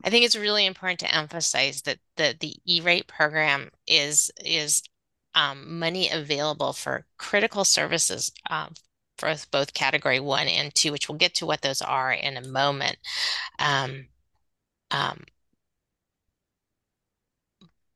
I 0.03 0.09
think 0.09 0.25
it's 0.25 0.35
really 0.35 0.65
important 0.65 0.99
to 1.01 1.15
emphasize 1.15 1.81
that 1.83 1.99
the 2.15 2.35
the 2.39 2.55
E-rate 2.65 3.07
program 3.07 3.69
is 3.87 4.31
is 4.43 4.83
um, 5.35 5.79
money 5.79 6.09
available 6.09 6.73
for 6.73 7.05
critical 7.17 7.63
services 7.65 8.31
um, 8.49 8.73
for 9.17 9.33
both 9.51 9.73
category 9.73 10.19
one 10.19 10.47
and 10.47 10.73
two, 10.73 10.91
which 10.91 11.09
we'll 11.09 11.17
get 11.17 11.35
to 11.35 11.45
what 11.45 11.61
those 11.61 11.81
are 11.81 12.11
in 12.11 12.37
a 12.37 12.47
moment. 12.47 12.97
Um, 13.59 14.07
um, 14.91 15.25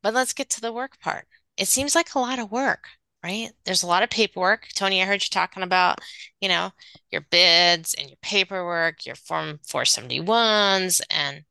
but 0.02 0.14
let's 0.14 0.34
get 0.34 0.50
to 0.52 0.62
the 0.62 0.74
work 0.74 1.00
part. 1.00 1.28
It 1.58 1.68
seems 1.68 1.96
like 1.96 2.14
a 2.16 2.20
lot 2.20 2.40
of 2.40 2.52
work 2.52 2.86
right? 3.24 3.52
There's 3.66 3.84
a 3.84 3.88
lot 3.88 4.04
of 4.04 4.10
paperwork. 4.10 4.68
Tony, 4.74 5.02
I 5.02 5.06
heard 5.06 5.24
you 5.24 5.30
talking 5.30 5.64
about, 5.64 6.00
you 6.40 6.50
know, 6.50 6.72
your 7.12 7.22
bids 7.30 7.94
and 7.94 8.10
your 8.10 8.18
paperwork, 8.22 9.06
your 9.06 9.16
Form 9.16 9.60
471s, 9.68 11.02
and 11.10 11.44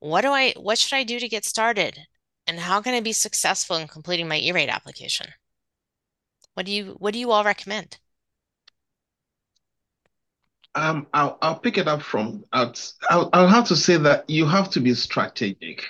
what 0.00 0.20
do 0.20 0.28
I, 0.28 0.52
what 0.56 0.78
should 0.78 0.96
I 0.96 1.04
do 1.04 1.18
to 1.18 1.28
get 1.28 1.44
started? 1.44 1.98
And 2.46 2.58
how 2.60 2.82
can 2.82 2.94
I 2.94 3.00
be 3.00 3.12
successful 3.12 3.76
in 3.76 3.88
completing 3.88 4.28
my 4.28 4.38
E-rate 4.38 4.68
application? 4.68 5.28
What 6.54 6.66
do 6.66 6.72
you, 6.72 6.96
what 6.98 7.14
do 7.14 7.18
you 7.18 7.30
all 7.30 7.44
recommend? 7.44 7.98
Um, 10.74 11.06
I'll, 11.14 11.38
I'll 11.40 11.58
pick 11.58 11.78
it 11.78 11.88
up 11.88 12.02
from, 12.02 12.44
I'll, 12.52 12.74
I'll 13.10 13.48
have 13.48 13.68
to 13.68 13.76
say 13.76 13.96
that 13.96 14.28
you 14.28 14.44
have 14.46 14.70
to 14.70 14.80
be 14.80 14.92
strategic 14.94 15.84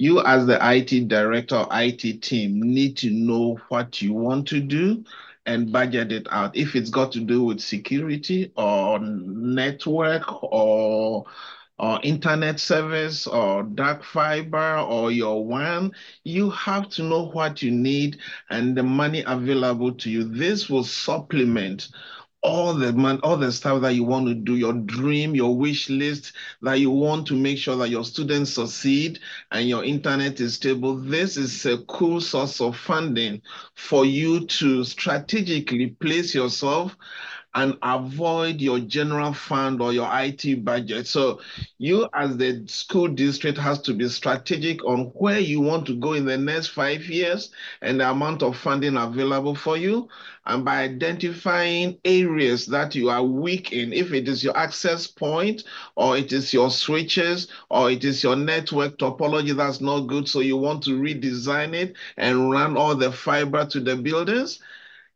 you 0.00 0.22
as 0.24 0.46
the 0.46 0.58
IT 0.62 1.08
director 1.08 1.66
IT 1.70 2.22
team 2.22 2.58
need 2.62 2.96
to 2.96 3.10
know 3.10 3.60
what 3.68 4.00
you 4.00 4.14
want 4.14 4.48
to 4.48 4.58
do 4.58 5.04
and 5.44 5.70
budget 5.70 6.10
it 6.10 6.26
out. 6.30 6.56
If 6.56 6.74
it's 6.74 6.88
got 6.88 7.12
to 7.12 7.20
do 7.20 7.44
with 7.44 7.60
security 7.60 8.50
or 8.56 8.98
network 8.98 10.42
or 10.42 11.26
or 11.78 11.98
internet 12.02 12.60
service 12.60 13.26
or 13.26 13.62
dark 13.62 14.02
fiber 14.02 14.78
or 14.78 15.10
your 15.10 15.44
WAN, 15.44 15.92
you 16.24 16.50
have 16.50 16.88
to 16.90 17.02
know 17.02 17.26
what 17.28 17.62
you 17.62 17.70
need 17.70 18.18
and 18.50 18.76
the 18.76 18.82
money 18.82 19.22
available 19.26 19.92
to 19.92 20.10
you. 20.10 20.24
This 20.24 20.70
will 20.70 20.84
supplement 20.84 21.88
all 22.42 22.72
the 22.72 22.92
man, 22.92 23.20
all 23.22 23.36
the 23.36 23.52
stuff 23.52 23.82
that 23.82 23.94
you 23.94 24.04
want 24.04 24.26
to 24.26 24.34
do, 24.34 24.56
your 24.56 24.72
dream, 24.72 25.34
your 25.34 25.54
wish 25.56 25.90
list, 25.90 26.32
that 26.62 26.80
you 26.80 26.90
want 26.90 27.26
to 27.26 27.34
make 27.34 27.58
sure 27.58 27.76
that 27.76 27.90
your 27.90 28.04
students 28.04 28.54
succeed 28.54 29.18
and 29.52 29.68
your 29.68 29.84
internet 29.84 30.40
is 30.40 30.54
stable. 30.54 30.96
This 30.96 31.36
is 31.36 31.66
a 31.66 31.78
cool 31.84 32.20
source 32.20 32.60
of 32.60 32.76
funding 32.76 33.42
for 33.74 34.04
you 34.04 34.46
to 34.46 34.84
strategically 34.84 35.88
place 36.00 36.34
yourself 36.34 36.96
and 37.54 37.76
avoid 37.82 38.60
your 38.60 38.78
general 38.78 39.32
fund 39.32 39.82
or 39.82 39.92
your 39.92 40.08
IT 40.12 40.64
budget. 40.64 41.06
So 41.06 41.40
you 41.78 42.08
as 42.14 42.36
the 42.36 42.64
school 42.68 43.08
district 43.08 43.58
has 43.58 43.80
to 43.82 43.94
be 43.94 44.08
strategic 44.08 44.84
on 44.84 45.06
where 45.14 45.40
you 45.40 45.60
want 45.60 45.86
to 45.86 45.96
go 45.96 46.12
in 46.12 46.26
the 46.26 46.38
next 46.38 46.68
five 46.68 47.04
years 47.06 47.50
and 47.82 48.00
the 48.00 48.08
amount 48.08 48.42
of 48.42 48.56
funding 48.56 48.96
available 48.96 49.54
for 49.56 49.76
you. 49.76 50.08
And 50.46 50.64
by 50.64 50.82
identifying 50.82 51.98
areas 52.04 52.66
that 52.66 52.94
you 52.94 53.10
are 53.10 53.22
weak 53.22 53.72
in, 53.72 53.92
if 53.92 54.12
it 54.12 54.28
is 54.28 54.44
your 54.44 54.56
access 54.56 55.06
point 55.06 55.64
or 55.96 56.16
it 56.16 56.32
is 56.32 56.52
your 56.54 56.70
switches 56.70 57.48
or 57.68 57.90
it 57.90 58.04
is 58.04 58.22
your 58.22 58.36
network 58.36 58.96
topology 58.98 59.56
that's 59.56 59.80
not 59.80 60.00
good, 60.02 60.28
so 60.28 60.40
you 60.40 60.56
want 60.56 60.82
to 60.84 61.00
redesign 61.00 61.74
it 61.74 61.96
and 62.16 62.50
run 62.50 62.76
all 62.76 62.94
the 62.94 63.10
fiber 63.10 63.66
to 63.66 63.80
the 63.80 63.96
buildings, 63.96 64.60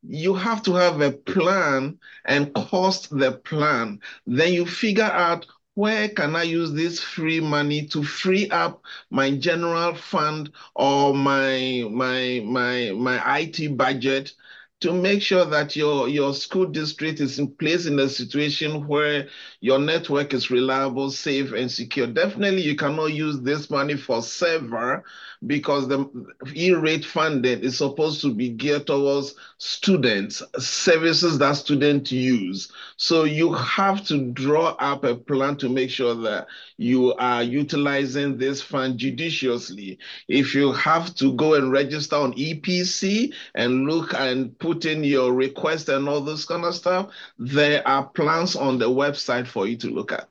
you 0.07 0.35
have 0.35 0.63
to 0.65 0.75
have 0.75 1.01
a 1.01 1.13
plan 1.13 1.99
and 2.25 2.53
cost 2.55 3.11
the 3.17 3.33
plan. 3.33 4.01
Then 4.27 4.53
you 4.53 4.67
figure 4.67 5.03
out 5.05 5.47
where 5.75 6.09
can 6.09 6.37
I 6.37 6.43
use 6.45 6.73
this 6.73 7.01
free 7.01 7.41
money 7.41 7.87
to 7.89 8.03
free 8.05 8.49
up 8.51 8.83
my 9.11 9.31
general 9.37 9.95
fund 9.95 10.51
or 10.75 11.15
my 11.15 11.85
my 11.91 12.43
my 12.45 12.93
my 12.97 13.21
IT 13.25 13.69
budget 13.69 14.33
to 14.81 14.93
make 14.93 15.23
sure 15.23 15.45
that 15.47 15.77
your 15.77 16.09
your 16.09 16.35
school 16.35 16.67
district 16.67 17.21
is 17.21 17.39
in 17.39 17.49
place 17.57 17.87
in 17.87 17.99
a 17.99 18.09
situation 18.09 18.87
where 18.87 19.29
your 19.61 19.79
network 19.79 20.35
is 20.35 20.51
reliable, 20.51 21.11
safe, 21.11 21.53
and 21.53 21.71
secure. 21.71 22.07
Definitely, 22.07 22.63
you 22.63 22.77
cannot 22.77 23.07
use 23.13 23.41
this 23.41 23.71
money 23.71 23.97
for 23.97 24.23
server 24.23 25.05
because 25.47 25.89
the 25.89 26.09
E-rate 26.55 27.05
funding 27.05 27.61
is 27.61 27.77
supposed 27.79 28.21
to 28.23 28.33
be 28.33 28.49
geared 28.49 28.87
towards 28.87 29.35
students, 29.59 30.43
services 30.59 31.39
that 31.39 31.53
students 31.53 32.13
use. 32.13 32.71
So 32.97 33.25
you 33.25 33.53
have 33.53 34.05
to 34.07 34.31
draw 34.33 34.77
up 34.79 35.05
a 35.05 35.15
plan 35.15 35.57
to 35.59 35.69
make 35.69 35.91
sure 35.91 36.15
that 36.15 36.47
you 36.77 37.15
are 37.15 37.43
utilizing 37.43 38.39
this 38.39 38.63
fund 38.63 38.99
judiciously. 38.99 39.99
If 40.29 40.55
you 40.55 40.73
have 40.73 41.15
to 41.17 41.35
go 41.35 41.55
and 41.55 41.73
register 41.73 42.17
on 42.17 42.35
EPC 42.35 43.33
and 43.55 43.87
look 43.87 44.15
and 44.15 44.59
put 44.59 44.85
in 44.85 45.05
your 45.05 45.33
request 45.33 45.89
and 45.89 46.09
all 46.09 46.21
this 46.21 46.45
kind 46.45 46.65
of 46.65 46.75
stuff, 46.75 47.11
there 47.39 47.87
are 47.87 48.07
plans 48.09 48.57
on 48.57 48.79
the 48.79 48.89
website 48.89 49.47
for 49.47 49.67
you 49.67 49.77
to 49.79 49.89
look 49.91 50.13
at. 50.13 50.29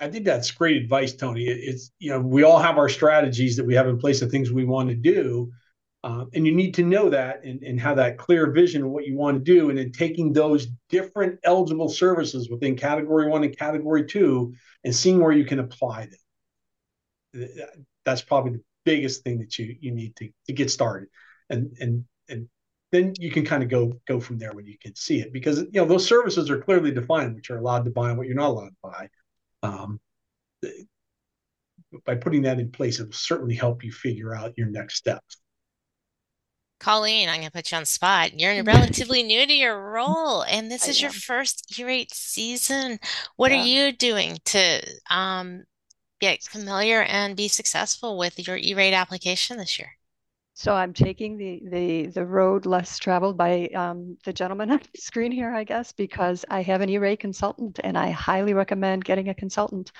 I 0.00 0.08
think 0.08 0.24
that's 0.24 0.50
great 0.50 0.82
advice, 0.82 1.14
Tony. 1.14 1.44
It's 1.44 1.92
you 1.98 2.10
know 2.10 2.20
we 2.20 2.42
all 2.42 2.58
have 2.58 2.78
our 2.78 2.88
strategies 2.88 3.56
that 3.56 3.66
we 3.66 3.74
have 3.74 3.86
in 3.86 3.98
place 3.98 4.22
of 4.22 4.30
things 4.30 4.50
we 4.50 4.64
want 4.64 4.88
to 4.88 4.94
do, 4.94 5.52
uh, 6.02 6.24
and 6.32 6.46
you 6.46 6.54
need 6.54 6.74
to 6.74 6.82
know 6.82 7.10
that 7.10 7.44
and, 7.44 7.62
and 7.62 7.78
have 7.78 7.96
that 7.96 8.16
clear 8.16 8.50
vision 8.50 8.82
of 8.82 8.90
what 8.90 9.04
you 9.04 9.16
want 9.16 9.36
to 9.36 9.44
do, 9.44 9.68
and 9.68 9.78
then 9.78 9.92
taking 9.92 10.32
those 10.32 10.68
different 10.88 11.38
eligible 11.44 11.90
services 11.90 12.48
within 12.48 12.76
Category 12.76 13.28
One 13.28 13.44
and 13.44 13.56
Category 13.56 14.06
Two, 14.06 14.54
and 14.84 14.94
seeing 14.94 15.20
where 15.20 15.32
you 15.32 15.44
can 15.44 15.58
apply 15.58 16.08
them. 17.32 17.48
That's 18.06 18.22
probably 18.22 18.52
the 18.52 18.64
biggest 18.86 19.22
thing 19.22 19.38
that 19.40 19.58
you 19.58 19.76
you 19.80 19.92
need 19.92 20.16
to 20.16 20.30
to 20.46 20.52
get 20.54 20.70
started, 20.70 21.10
and 21.50 21.76
and 21.78 22.04
and 22.30 22.48
then 22.90 23.12
you 23.18 23.30
can 23.30 23.44
kind 23.44 23.62
of 23.62 23.68
go 23.68 23.92
go 24.08 24.18
from 24.18 24.38
there 24.38 24.52
when 24.52 24.66
you 24.66 24.78
can 24.80 24.96
see 24.96 25.20
it 25.20 25.30
because 25.30 25.58
you 25.58 25.68
know 25.74 25.84
those 25.84 26.06
services 26.06 26.48
are 26.48 26.58
clearly 26.58 26.90
defined, 26.90 27.34
which 27.34 27.50
are 27.50 27.58
allowed 27.58 27.84
to 27.84 27.90
buy 27.90 28.08
and 28.08 28.16
what 28.16 28.26
you're 28.26 28.34
not 28.34 28.48
allowed 28.48 28.70
to 28.70 28.76
buy. 28.82 29.10
Um, 29.62 30.00
by 32.04 32.14
putting 32.14 32.42
that 32.42 32.60
in 32.60 32.70
place, 32.70 33.00
it 33.00 33.06
will 33.06 33.12
certainly 33.12 33.54
help 33.54 33.84
you 33.84 33.92
figure 33.92 34.34
out 34.34 34.54
your 34.56 34.68
next 34.68 34.96
steps. 34.96 35.38
Colleen, 36.78 37.28
I'm 37.28 37.40
going 37.40 37.48
to 37.48 37.52
put 37.52 37.70
you 37.70 37.78
on 37.78 37.84
spot. 37.84 38.38
You're 38.38 38.62
relatively 38.64 39.22
new 39.22 39.46
to 39.46 39.52
your 39.52 39.92
role, 39.92 40.42
and 40.42 40.70
this 40.70 40.86
I 40.86 40.90
is 40.90 40.98
am. 40.98 41.02
your 41.04 41.12
first 41.12 41.78
E-rate 41.78 42.12
season. 42.14 42.98
What 43.36 43.50
yeah. 43.50 43.60
are 43.60 43.64
you 43.64 43.92
doing 43.92 44.38
to 44.46 44.80
um, 45.10 45.64
get 46.20 46.42
familiar 46.42 47.02
and 47.02 47.36
be 47.36 47.48
successful 47.48 48.16
with 48.16 48.46
your 48.46 48.56
E-rate 48.56 48.94
application 48.94 49.58
this 49.58 49.78
year? 49.78 49.92
So 50.54 50.74
I'm 50.74 50.92
taking 50.92 51.36
the 51.36 51.62
the 51.70 52.06
the 52.06 52.26
road 52.26 52.66
less 52.66 52.98
traveled 52.98 53.36
by 53.36 53.68
um, 53.74 54.18
the 54.24 54.32
gentleman 54.32 54.70
on 54.72 54.80
the 54.80 55.00
screen 55.00 55.32
here, 55.32 55.52
I 55.52 55.64
guess, 55.64 55.92
because 55.92 56.44
I 56.50 56.62
have 56.62 56.80
an 56.80 56.90
E-rate 56.90 57.20
consultant, 57.20 57.80
and 57.82 57.96
I 57.96 58.10
highly 58.10 58.54
recommend 58.54 59.04
getting 59.04 59.28
a 59.28 59.34
consultant. 59.34 59.92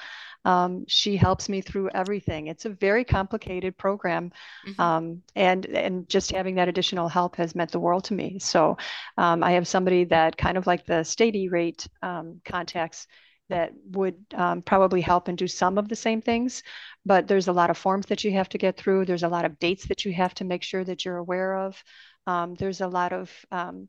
Um, 0.45 0.85
she 0.88 1.16
helps 1.16 1.50
me 1.50 1.61
through 1.61 1.90
everything. 1.90 2.47
It's 2.47 2.64
a 2.64 2.71
very 2.71 3.04
complicated 3.04 3.76
program, 3.76 4.33
mm-hmm. 4.66 4.80
um, 4.80 5.23
and 5.37 5.66
and 5.66 6.09
just 6.09 6.33
having 6.33 6.54
that 6.57 6.69
additional 6.69 7.09
help 7.09 7.37
has 7.37 7.54
meant 7.54 7.73
the 7.73 7.80
world 7.80 8.04
to 8.04 8.14
me. 8.14 8.38
So 8.38 8.76
um, 9.19 9.42
I 9.42 9.52
have 9.52 9.69
somebody 9.69 10.04
that 10.04 10.37
kind 10.37 10.57
of 10.57 10.66
like 10.66 10.87
the 10.87 11.04
state 11.04 11.37
E-rate 11.37 11.87
um, 12.02 12.40
contacts 12.45 13.07
that 13.50 13.73
would 13.90 14.16
um, 14.35 14.62
probably 14.62 15.00
help 15.00 15.28
and 15.28 15.37
do 15.37 15.47
some 15.47 15.78
of 15.78 15.88
the 15.88 15.97
same 15.97 16.23
things. 16.23 16.62
But 17.04 17.28
there's 17.28 17.49
a 17.49 17.52
lot 17.52 17.71
of 17.71 17.78
forms 17.78 18.07
that 18.07 18.25
you 18.25 18.33
have 18.33 18.49
to 18.50 18.59
get 18.59 18.76
through. 18.76 19.04
There's 19.04 19.23
a 19.23 19.28
lot 19.28 19.45
of 19.45 19.59
dates 19.59 19.87
that 19.87 20.04
you 20.04 20.12
have 20.14 20.35
to 20.35 20.45
make 20.45 20.62
sure 20.62 20.85
that 20.85 21.04
you're 21.04 21.19
aware 21.19 21.57
of. 21.57 21.83
Um, 22.26 22.54
there's 22.54 22.80
a 22.80 22.88
lot 22.88 23.12
of 23.12 23.30
um, 23.50 23.88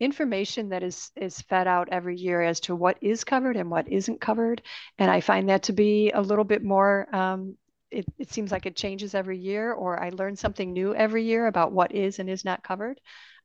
information 0.00 0.70
that 0.70 0.82
is 0.82 1.10
is 1.16 1.40
fed 1.42 1.66
out 1.66 1.88
every 1.90 2.16
year 2.16 2.42
as 2.42 2.60
to 2.60 2.74
what 2.74 2.98
is 3.00 3.24
covered 3.24 3.56
and 3.56 3.70
what 3.70 3.88
isn't 3.88 4.20
covered. 4.20 4.62
And 4.98 5.10
I 5.10 5.20
find 5.20 5.48
that 5.48 5.64
to 5.64 5.72
be 5.72 6.10
a 6.10 6.20
little 6.20 6.44
bit 6.44 6.62
more. 6.62 7.06
Um, 7.14 7.56
it, 7.90 8.06
it 8.18 8.32
seems 8.32 8.50
like 8.50 8.66
it 8.66 8.76
changes 8.76 9.14
every 9.14 9.38
year, 9.38 9.72
or 9.72 10.02
I 10.02 10.10
learn 10.10 10.34
something 10.36 10.72
new 10.72 10.94
every 10.94 11.24
year 11.24 11.46
about 11.46 11.72
what 11.72 11.92
is 11.92 12.18
and 12.18 12.28
is 12.28 12.44
not 12.44 12.64
covered. 12.64 13.00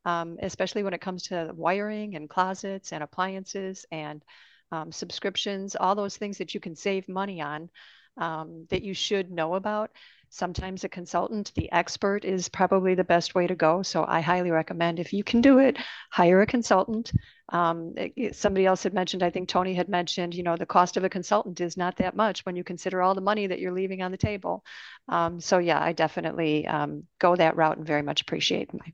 Um, 0.06 0.38
especially 0.40 0.82
when 0.82 0.94
it 0.94 1.02
comes 1.02 1.24
to 1.24 1.50
wiring 1.54 2.16
and 2.16 2.28
closets 2.28 2.92
and 2.92 3.02
appliances 3.02 3.84
and 3.92 4.24
um, 4.72 4.92
subscriptions, 4.92 5.76
all 5.76 5.94
those 5.94 6.16
things 6.16 6.38
that 6.38 6.54
you 6.54 6.60
can 6.60 6.74
save 6.74 7.08
money 7.08 7.40
on 7.40 7.70
um, 8.16 8.66
that 8.70 8.82
you 8.82 8.94
should 8.94 9.30
know 9.30 9.54
about. 9.54 9.90
Sometimes 10.32 10.84
a 10.84 10.88
consultant, 10.88 11.50
the 11.56 11.72
expert, 11.72 12.24
is 12.24 12.48
probably 12.48 12.94
the 12.94 13.02
best 13.02 13.34
way 13.34 13.48
to 13.48 13.56
go. 13.56 13.82
So 13.82 14.04
I 14.06 14.20
highly 14.20 14.52
recommend 14.52 15.00
if 15.00 15.12
you 15.12 15.24
can 15.24 15.40
do 15.40 15.58
it, 15.58 15.76
hire 16.08 16.40
a 16.40 16.46
consultant. 16.46 17.10
Um, 17.48 17.94
it, 17.96 18.36
somebody 18.36 18.64
else 18.64 18.84
had 18.84 18.94
mentioned, 18.94 19.24
I 19.24 19.30
think 19.30 19.48
Tony 19.48 19.74
had 19.74 19.88
mentioned, 19.88 20.34
you 20.34 20.44
know, 20.44 20.56
the 20.56 20.66
cost 20.66 20.96
of 20.96 21.02
a 21.02 21.08
consultant 21.08 21.60
is 21.60 21.76
not 21.76 21.96
that 21.96 22.14
much 22.14 22.46
when 22.46 22.54
you 22.54 22.62
consider 22.62 23.02
all 23.02 23.16
the 23.16 23.20
money 23.20 23.48
that 23.48 23.58
you're 23.58 23.72
leaving 23.72 24.02
on 24.02 24.12
the 24.12 24.16
table. 24.16 24.64
Um, 25.08 25.40
so 25.40 25.58
yeah, 25.58 25.82
I 25.82 25.92
definitely 25.92 26.64
um, 26.64 27.04
go 27.18 27.34
that 27.34 27.56
route 27.56 27.78
and 27.78 27.86
very 27.86 28.02
much 28.02 28.20
appreciate 28.20 28.72
my 28.72 28.92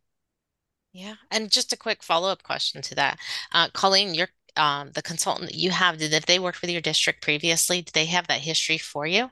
yeah. 0.96 1.16
And 1.30 1.50
just 1.50 1.74
a 1.74 1.76
quick 1.76 2.02
follow 2.02 2.30
up 2.30 2.42
question 2.42 2.80
to 2.80 2.94
that. 2.94 3.18
Uh, 3.52 3.68
Colleen, 3.74 4.14
you're 4.14 4.30
um, 4.56 4.90
the 4.92 5.02
consultant 5.02 5.50
that 5.50 5.58
you 5.58 5.70
have, 5.70 5.98
did 5.98 6.12
if 6.12 6.26
they 6.26 6.38
worked 6.38 6.60
with 6.60 6.70
your 6.70 6.80
district 6.80 7.22
previously, 7.22 7.82
did 7.82 7.94
they 7.94 8.06
have 8.06 8.28
that 8.28 8.40
history 8.40 8.78
for 8.78 9.06
you? 9.06 9.30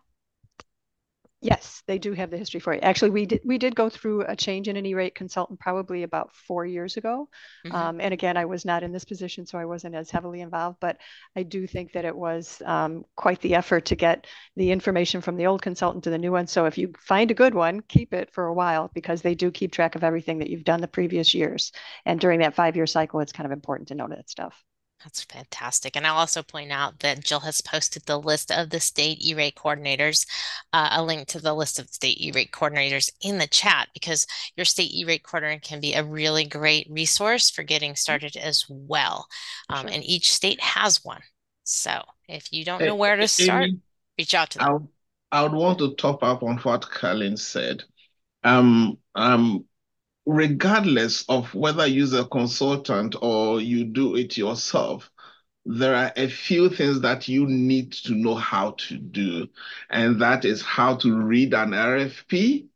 Yes, 1.45 1.83
they 1.87 1.99
do 1.99 2.15
have 2.15 2.31
the 2.31 2.39
history 2.39 2.59
for 2.59 2.73
you. 2.73 2.81
Actually, 2.81 3.11
we 3.11 3.27
did 3.27 3.43
we 3.45 3.59
did 3.59 3.75
go 3.75 3.91
through 3.91 4.23
a 4.23 4.35
change 4.35 4.67
in 4.67 4.77
an 4.77 4.87
E-rate 4.87 5.15
consultant 5.15 5.61
probably 5.61 6.03
about 6.03 6.35
four 6.35 6.65
years 6.65 6.97
ago. 6.97 7.29
Mm-hmm. 7.67 7.77
Um, 7.77 8.01
and 8.01 8.15
again, 8.15 8.39
I 8.39 8.47
was 8.47 8.65
not 8.65 8.83
in 8.83 8.93
this 8.93 9.05
position, 9.05 9.45
so 9.45 9.59
I 9.59 9.67
wasn't 9.67 9.95
as 9.95 10.11
heavily 10.11 10.41
involved. 10.41 10.79
But 10.81 10.97
I 11.37 11.43
do 11.43 11.67
think 11.67 11.93
that 11.93 12.07
it 12.07 12.17
was 12.17 12.63
um, 12.65 13.05
quite 13.15 13.43
the 13.43 13.57
effort 13.57 13.85
to 13.87 13.95
get 13.95 14.27
the 14.57 14.71
information 14.71 15.21
from 15.21 15.37
the 15.37 15.47
old 15.47 15.61
consultant 15.61 16.05
to 16.05 16.11
the 16.11 16.17
new 16.17 16.33
one. 16.33 16.47
So 16.47 16.65
if 16.65 16.79
you 16.79 16.95
find 16.99 17.31
a 17.31 17.35
good 17.35 17.55
one, 17.55 17.83
keep 17.83 18.15
it 18.15 18.33
for 18.33 18.47
a 18.47 18.55
while 18.55 18.91
because 18.95 19.21
they 19.21 19.35
do 19.35 19.51
keep 19.51 19.71
track 19.71 19.97
of 19.97 20.03
everything 20.03 20.39
that 20.39 20.49
you've 20.49 20.65
done 20.65 20.81
the 20.81 20.89
previous 20.89 21.35
years. 21.35 21.73
And 22.07 22.19
during 22.19 22.41
that 22.41 22.55
five-year 22.55 22.87
cycle, 22.87 23.21
it's 23.21 23.33
kind 23.33 23.45
of 23.45 23.53
important 23.53 23.89
to 23.89 23.95
know 23.95 24.09
that 24.09 24.31
stuff. 24.31 24.65
That's 25.05 25.23
fantastic. 25.25 25.97
And 25.97 26.07
I'll 26.07 26.17
also 26.17 26.43
point 26.43 26.73
out 26.73 27.01
that 27.01 27.23
Jill 27.23 27.41
has 27.41 27.61
posted 27.61 28.05
the 28.07 28.19
list 28.19 28.51
of 28.51 28.71
the 28.71 28.81
state 28.81 29.19
E-rate 29.21 29.55
coordinators, 29.55 30.27
uh, 30.73 30.89
a 30.93 31.05
link 31.05 31.29
to 31.29 31.41
the 31.41 31.55
list 31.55 31.79
of 31.79 31.89
state 31.91 32.19
E-rate 32.21 32.53
coordinators 32.53 33.11
in 33.21 33.37
the 33.37 33.47
chat 33.47 33.89
because 33.93 34.27
your 34.57 34.65
state 34.65 34.95
E-rate 34.95 35.23
coordinator 35.23 35.61
can 35.61 35.81
be 35.81 35.93
a 35.93 36.03
really 36.03 36.47
great 36.47 36.87
resource 36.91 37.51
for 37.51 37.63
getting 37.63 37.91
mm-hmm. 37.91 37.97
started 37.97 38.37
as 38.37 38.65
well. 38.69 39.29
Um. 39.69 39.87
And 39.87 40.03
each 40.03 40.33
state 40.33 40.61
has 40.61 41.05
one. 41.05 41.21
So 41.65 42.03
if 42.29 42.53
you 42.53 42.65
don't 42.65 42.83
know 42.83 42.95
where 42.95 43.17
to 43.17 43.29
start, 43.29 43.71
reach 44.19 44.35
out 44.35 44.51
to 44.51 44.59
them. 44.59 44.69
I 44.69 44.73
would, 44.73 44.89
I 45.33 45.43
would 45.43 45.53
want 45.53 45.79
to 45.81 45.95
top 45.95 46.23
up 46.23 46.43
on 46.43 46.59
what 46.59 46.91
Colleen 46.91 47.37
said. 47.37 47.85
Um, 48.43 48.99
um, 49.15 49.67
regardless 50.27 51.25
of 51.29 51.55
whether 51.55 51.87
you 51.87 52.01
use 52.01 52.13
a 52.13 52.25
consultant 52.25 53.17
or 53.21 53.61
you 53.61 53.85
do 53.85 54.17
it 54.17 54.37
yourself, 54.37 55.11
there 55.67 55.95
are 55.95 56.13
a 56.17 56.29
few 56.29 56.69
things 56.69 57.01
that 57.01 57.27
you 57.29 57.47
need 57.47 57.93
to 57.93 58.15
know 58.15 58.35
how 58.35 58.73
to 58.73 58.99
do. 58.99 59.49
And 59.91 60.21
that 60.21 60.45
is 60.45 60.63
how 60.63 60.97
to 60.97 61.17
read 61.17 61.55
an 61.55 61.71
RFP 61.71 62.67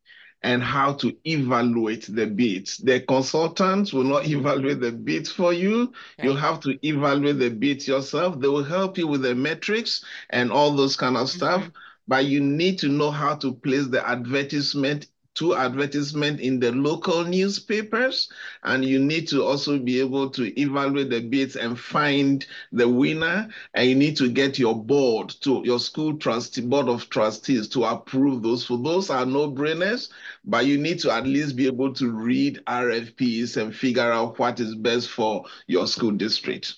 and 0.42 0.62
how 0.62 0.92
to 0.94 1.14
evaluate 1.24 2.06
the 2.08 2.26
bids. 2.26 2.78
The 2.78 3.00
consultants 3.00 3.92
will 3.92 4.04
not 4.04 4.26
evaluate 4.28 4.80
the 4.80 4.92
bids 4.92 5.30
for 5.30 5.52
you. 5.52 5.92
Right. 6.18 6.28
You 6.28 6.37
have 6.37 6.61
to 6.61 6.78
evaluate 6.87 7.38
the 7.38 7.50
bids 7.50 7.87
yourself. 7.88 8.40
They 8.40 8.48
will 8.48 8.64
help 8.64 8.96
you 8.96 9.06
with 9.06 9.22
the 9.22 9.34
metrics 9.34 10.04
and 10.30 10.50
all 10.50 10.74
those 10.74 10.96
kind 10.96 11.16
of 11.16 11.28
stuff. 11.28 11.62
Mm-hmm. 11.62 11.78
But 12.06 12.24
you 12.24 12.40
need 12.40 12.78
to 12.78 12.88
know 12.88 13.11
how 13.11 13.34
to 13.37 13.52
place 13.52 13.87
the 13.87 14.06
advertisement 14.06 15.08
to 15.38 15.55
advertisement 15.57 16.40
in 16.40 16.59
the 16.61 16.72
local 16.72 17.24
newspapers. 17.24 18.29
And 18.64 18.85
you 18.85 18.98
need 18.98 19.29
to 19.29 19.44
also 19.44 19.79
be 19.79 20.01
able 20.01 20.31
to 20.31 20.61
evaluate 20.61 21.11
the 21.11 21.20
bids 21.20 21.57
and 21.57 21.79
find 21.79 22.44
the 22.72 22.88
winner. 22.88 23.48
And 23.74 23.88
you 23.88 23.94
need 23.94 24.16
to 24.16 24.29
get 24.29 24.59
your 24.59 24.77
board 24.77 25.31
to 25.42 25.62
your 25.64 25.79
school 25.79 26.16
trustee, 26.16 26.62
board 26.62 26.88
of 26.88 27.09
trustees 27.11 27.68
to 27.68 27.85
approve 27.85 28.42
those. 28.42 28.66
For 28.66 28.79
those 28.79 29.11
are 29.11 29.27
no 29.27 29.51
brainers, 29.51 30.11
but 30.44 30.66
you 30.66 30.79
need 30.79 30.98
to 31.01 31.12
at 31.12 31.27
least 31.27 31.57
be 31.57 31.66
able 31.66 31.94
to 31.94 32.11
read 32.11 32.61
RFPs 32.66 33.57
and 33.57 33.74
figure 33.74 34.11
out 34.12 34.38
what 34.38 34.61
is 34.61 34.74
best 34.74 35.09
for 35.09 35.44
your 35.66 35.87
school 35.87 36.12
district. 36.12 36.74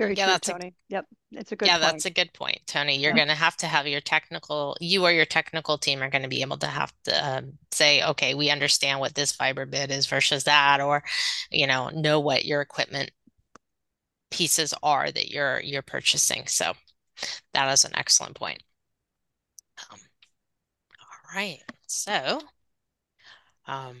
Very 0.00 0.14
yeah, 0.14 0.24
true, 0.24 0.32
that's 0.32 0.48
Tony. 0.48 0.66
A, 0.68 0.72
yep, 0.88 1.06
it's 1.32 1.52
a 1.52 1.56
good. 1.56 1.66
Yeah, 1.66 1.74
point. 1.74 1.82
that's 1.82 2.06
a 2.06 2.10
good 2.10 2.32
point, 2.32 2.60
Tony. 2.66 2.96
You're 2.96 3.10
yeah. 3.10 3.16
going 3.16 3.28
to 3.28 3.34
have 3.34 3.54
to 3.58 3.66
have 3.66 3.86
your 3.86 4.00
technical. 4.00 4.74
You 4.80 5.04
or 5.04 5.12
your 5.12 5.26
technical 5.26 5.76
team 5.76 6.02
are 6.02 6.08
going 6.08 6.22
to 6.22 6.28
be 6.28 6.40
able 6.40 6.56
to 6.56 6.66
have 6.66 6.90
to 7.04 7.28
um, 7.28 7.58
say, 7.70 8.02
okay, 8.02 8.32
we 8.32 8.48
understand 8.48 8.98
what 8.98 9.14
this 9.14 9.30
fiber 9.30 9.66
bid 9.66 9.90
is 9.90 10.06
versus 10.06 10.44
that, 10.44 10.80
or 10.80 11.04
you 11.50 11.66
know, 11.66 11.90
know 11.90 12.18
what 12.18 12.46
your 12.46 12.62
equipment 12.62 13.10
pieces 14.30 14.72
are 14.82 15.10
that 15.10 15.28
you're 15.28 15.60
you're 15.60 15.82
purchasing. 15.82 16.46
So 16.46 16.72
that 17.52 17.70
is 17.70 17.84
an 17.84 17.92
excellent 17.94 18.36
point. 18.36 18.62
Um, 19.92 19.98
all 20.98 21.36
right, 21.36 21.60
so 21.86 22.40
um, 23.66 23.98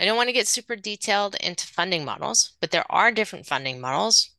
I 0.00 0.06
don't 0.06 0.16
want 0.16 0.30
to 0.30 0.32
get 0.32 0.48
super 0.48 0.76
detailed 0.76 1.34
into 1.34 1.66
funding 1.66 2.06
models, 2.06 2.52
but 2.62 2.70
there 2.70 2.90
are 2.90 3.12
different 3.12 3.44
funding 3.44 3.82
models. 3.82 4.30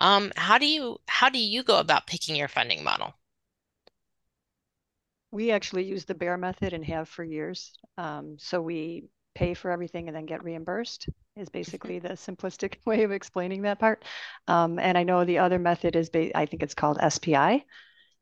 Um, 0.00 0.32
how 0.36 0.58
do 0.58 0.66
you 0.66 0.98
how 1.06 1.28
do 1.28 1.38
you 1.38 1.62
go 1.62 1.78
about 1.78 2.08
picking 2.08 2.34
your 2.34 2.48
funding 2.48 2.82
model? 2.82 3.14
We 5.30 5.52
actually 5.52 5.84
use 5.84 6.04
the 6.04 6.14
BEAR 6.14 6.36
method 6.36 6.72
and 6.72 6.84
have 6.84 7.08
for 7.08 7.22
years. 7.22 7.78
Um, 7.96 8.36
so 8.40 8.60
we 8.60 9.04
pay 9.36 9.54
for 9.54 9.70
everything 9.70 10.08
and 10.08 10.16
then 10.16 10.26
get 10.26 10.42
reimbursed 10.42 11.08
is 11.36 11.50
basically 11.50 12.00
the 12.00 12.10
simplistic 12.10 12.78
way 12.84 13.04
of 13.04 13.12
explaining 13.12 13.62
that 13.62 13.78
part. 13.78 14.04
Um, 14.48 14.80
and 14.80 14.98
I 14.98 15.04
know 15.04 15.24
the 15.24 15.38
other 15.38 15.60
method 15.60 15.94
is, 15.94 16.10
I 16.34 16.46
think 16.46 16.64
it's 16.64 16.74
called 16.74 16.98
SPI. 16.98 17.64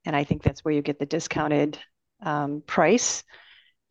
And 0.05 0.15
I 0.15 0.25
think 0.25 0.43
that's 0.43 0.65
where 0.65 0.75
you 0.75 0.83
get 0.83 0.99
the 0.99 1.07
discounted 1.07 1.79
um, 2.21 2.63
price 2.67 3.25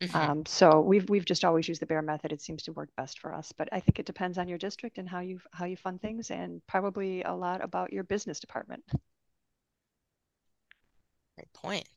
Mm-hmm. 0.04 0.30
Um, 0.30 0.46
so 0.46 0.80
we've 0.80 1.08
we've 1.08 1.24
just 1.24 1.44
always 1.44 1.68
used 1.68 1.80
the 1.80 1.86
BEAR 1.86 2.02
method. 2.02 2.32
It 2.32 2.42
seems 2.42 2.62
to 2.64 2.72
work 2.72 2.90
best 2.96 3.18
for 3.18 3.34
us. 3.34 3.52
But 3.56 3.68
I 3.72 3.80
think 3.80 3.98
it 3.98 4.06
depends 4.06 4.38
on 4.38 4.48
your 4.48 4.58
district 4.58 4.98
and 4.98 5.08
how 5.08 5.20
you 5.20 5.40
how 5.52 5.64
you 5.64 5.76
fund 5.76 6.00
things, 6.00 6.30
and 6.30 6.60
probably 6.66 7.22
a 7.22 7.32
lot 7.32 7.62
about 7.62 7.92
your 7.92 8.04
business 8.04 8.40
department. 8.40 8.84
Great 11.36 11.52
point. 11.52 11.88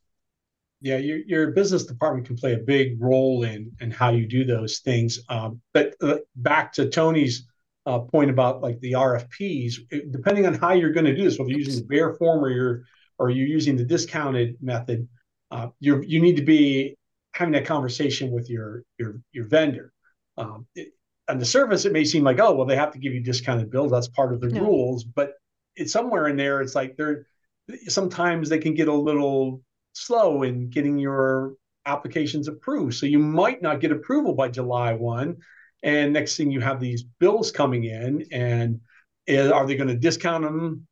Yeah, 0.81 0.97
your 0.97 1.19
your 1.19 1.51
business 1.51 1.85
department 1.85 2.27
can 2.27 2.37
play 2.37 2.53
a 2.53 2.59
big 2.59 3.01
role 3.01 3.43
in 3.43 3.71
in 3.81 3.91
how 3.91 4.11
you 4.11 4.27
do 4.27 4.45
those 4.45 4.79
things. 4.79 5.19
Um, 5.29 5.61
but 5.73 5.95
uh, 6.01 6.17
back 6.35 6.73
to 6.73 6.89
Tony's 6.89 7.47
uh, 7.85 7.99
point 7.99 8.29
about 8.29 8.61
like 8.61 8.79
the 8.81 8.91
RFPs, 8.91 9.75
it, 9.89 10.11
depending 10.11 10.45
on 10.45 10.53
how 10.53 10.73
you're 10.73 10.91
going 10.91 11.05
to 11.05 11.15
do 11.15 11.23
this, 11.23 11.39
whether 11.39 11.49
you're 11.49 11.59
using 11.59 11.81
the 11.81 11.87
BEAR 11.87 12.15
form 12.15 12.43
or 12.43 12.49
you're 12.49 12.83
or 13.17 13.29
you're 13.29 13.47
using 13.47 13.75
the 13.75 13.85
discounted 13.85 14.57
method, 14.61 15.07
uh, 15.51 15.67
you 15.79 16.03
you 16.05 16.19
need 16.19 16.35
to 16.35 16.43
be 16.43 16.96
having 17.37 17.53
that 17.53 17.65
conversation 17.65 18.31
with 18.31 18.49
your 18.49 18.83
your 18.97 19.21
your 19.31 19.45
vendor. 19.45 19.93
Um, 20.37 20.65
it, 20.75 20.89
on 21.29 21.39
the 21.39 21.45
surface, 21.45 21.85
it 21.85 21.91
may 21.91 22.05
seem 22.05 22.23
like, 22.23 22.39
oh, 22.39 22.53
well, 22.53 22.65
they 22.65 22.75
have 22.75 22.93
to 22.93 22.99
give 22.99 23.13
you 23.13 23.21
discounted 23.21 23.69
bills. 23.69 23.91
That's 23.91 24.07
part 24.07 24.33
of 24.33 24.39
the 24.41 24.47
no. 24.47 24.61
rules. 24.61 25.03
But 25.03 25.33
it's 25.75 25.91
somewhere 25.91 26.27
in 26.27 26.37
there. 26.37 26.61
It's 26.61 26.73
like 26.73 26.95
they're 26.97 27.27
sometimes 27.87 28.49
they 28.49 28.59
can 28.59 28.73
get 28.73 28.87
a 28.87 28.93
little 28.93 29.61
slow 29.93 30.43
in 30.43 30.69
getting 30.69 30.97
your 30.97 31.55
applications 31.85 32.47
approved. 32.47 32.95
So 32.95 33.05
you 33.05 33.19
might 33.19 33.61
not 33.61 33.81
get 33.81 33.91
approval 33.91 34.33
by 34.33 34.49
July 34.49 34.93
1. 34.93 35.37
And 35.83 36.13
next 36.13 36.37
thing 36.37 36.49
you 36.49 36.61
have 36.61 36.79
these 36.79 37.03
bills 37.03 37.51
coming 37.51 37.83
in, 37.83 38.25
and 38.31 38.81
are 39.29 39.67
they 39.67 39.75
going 39.75 39.89
to 39.89 39.95
discount 39.95 40.43
them 40.43 40.87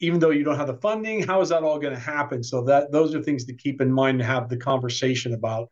even 0.00 0.20
though 0.20 0.30
you 0.30 0.44
don't 0.44 0.56
have 0.56 0.66
the 0.66 0.74
funding? 0.74 1.22
How 1.22 1.40
is 1.40 1.48
that 1.50 1.62
all 1.62 1.78
going 1.78 1.94
to 1.94 2.00
happen? 2.00 2.42
So 2.42 2.62
that 2.64 2.92
those 2.92 3.14
are 3.14 3.22
things 3.22 3.44
to 3.46 3.54
keep 3.54 3.80
in 3.80 3.92
mind 3.92 4.18
to 4.18 4.24
have 4.24 4.48
the 4.48 4.56
conversation 4.56 5.32
about 5.32 5.68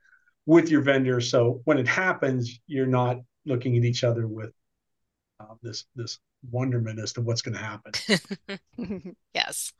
with 0.46 0.70
your 0.70 0.82
vendor. 0.82 1.20
So 1.20 1.60
when 1.64 1.78
it 1.78 1.88
happens, 1.88 2.58
you're 2.66 2.86
not 2.86 3.18
looking 3.46 3.76
at 3.76 3.84
each 3.84 4.04
other 4.04 4.26
with 4.26 4.52
uh, 5.40 5.54
this 5.62 5.84
this 5.94 6.18
wonderment 6.50 6.98
as 6.98 7.12
to 7.14 7.20
what's 7.20 7.42
going 7.42 7.56
to 7.56 7.62
happen. 7.62 9.16
yes, 9.34 9.72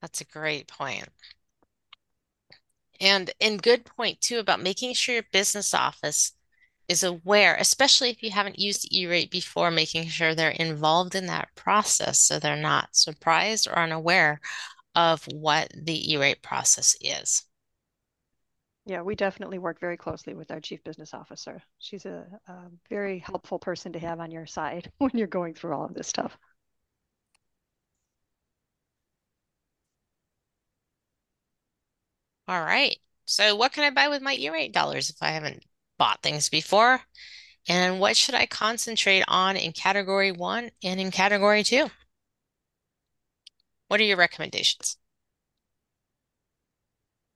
that's 0.00 0.20
a 0.20 0.24
great 0.26 0.68
point. 0.68 1.08
And 3.00 3.30
in 3.40 3.56
good 3.56 3.84
point 3.84 4.20
too 4.20 4.38
about 4.38 4.62
making 4.62 4.94
sure 4.94 5.14
your 5.14 5.24
business 5.32 5.74
office 5.74 6.32
is 6.88 7.02
aware, 7.02 7.56
especially 7.58 8.10
if 8.10 8.22
you 8.22 8.30
haven't 8.30 8.58
used 8.58 8.92
E-rate 8.92 9.30
before, 9.30 9.70
making 9.70 10.06
sure 10.08 10.34
they're 10.34 10.50
involved 10.50 11.14
in 11.14 11.26
that 11.26 11.48
process 11.54 12.20
so 12.20 12.38
they're 12.38 12.56
not 12.56 12.94
surprised 12.94 13.66
or 13.66 13.78
unaware 13.78 14.40
of 14.94 15.24
what 15.32 15.72
the 15.74 16.12
E-rate 16.12 16.42
process 16.42 16.96
is. 17.00 17.44
Yeah, 18.86 19.02
we 19.02 19.14
definitely 19.14 19.58
work 19.58 19.80
very 19.80 19.96
closely 19.96 20.34
with 20.34 20.50
our 20.50 20.60
chief 20.60 20.82
business 20.84 21.14
officer. 21.14 21.62
She's 21.78 22.04
a, 22.06 22.26
a 22.48 22.70
very 22.90 23.18
helpful 23.18 23.58
person 23.58 23.92
to 23.92 23.98
have 23.98 24.20
on 24.20 24.30
your 24.30 24.46
side 24.46 24.90
when 24.98 25.10
you're 25.14 25.26
going 25.26 25.54
through 25.54 25.74
all 25.74 25.84
of 25.84 25.94
this 25.94 26.08
stuff. 26.08 26.36
All 32.48 32.60
right. 32.62 32.96
So 33.26 33.54
what 33.56 33.72
can 33.72 33.84
I 33.84 33.90
buy 33.90 34.08
with 34.08 34.22
my 34.22 34.34
E-rate 34.34 34.72
dollars 34.72 35.10
if 35.10 35.16
I 35.22 35.28
haven't 35.30 35.64
bought 35.98 36.22
things 36.22 36.48
before? 36.48 37.02
And 37.68 38.00
what 38.00 38.16
should 38.16 38.34
I 38.36 38.46
concentrate 38.46 39.24
on 39.28 39.56
in 39.56 39.72
category 39.72 40.32
one 40.32 40.70
and 40.82 41.00
in 41.00 41.10
category 41.10 41.62
two? 41.64 41.90
What 43.88 43.98
are 43.98 44.04
your 44.04 44.18
recommendations? 44.18 44.98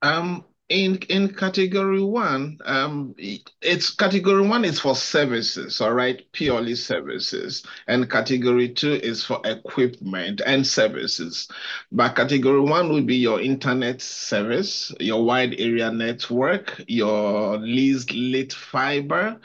Um, 0.03 0.45
in 0.69 0.97
in 1.09 1.33
category 1.33 2.03
one, 2.03 2.59
um, 2.67 3.15
it's 3.19 3.91
category 3.91 4.47
one 4.47 4.65
is 4.65 4.79
for 4.79 4.95
services, 4.95 5.81
all 5.81 5.95
right, 5.95 6.31
purely 6.33 6.75
services, 6.75 7.65
and 7.87 8.11
category 8.11 8.69
two 8.69 8.93
is 8.93 9.25
for 9.25 9.41
equipment 9.45 10.43
and 10.45 10.67
services. 10.67 11.49
But 11.91 12.17
category 12.17 12.61
one 12.61 12.91
will 12.91 13.03
be 13.03 13.17
your 13.17 13.41
internet 13.41 14.03
service, 14.03 14.93
your 15.01 15.25
wide 15.25 15.55
area 15.59 15.91
network, 15.91 16.83
your 16.87 17.57
leased 17.57 18.13
lit 18.13 18.53
fiber, 18.53 19.41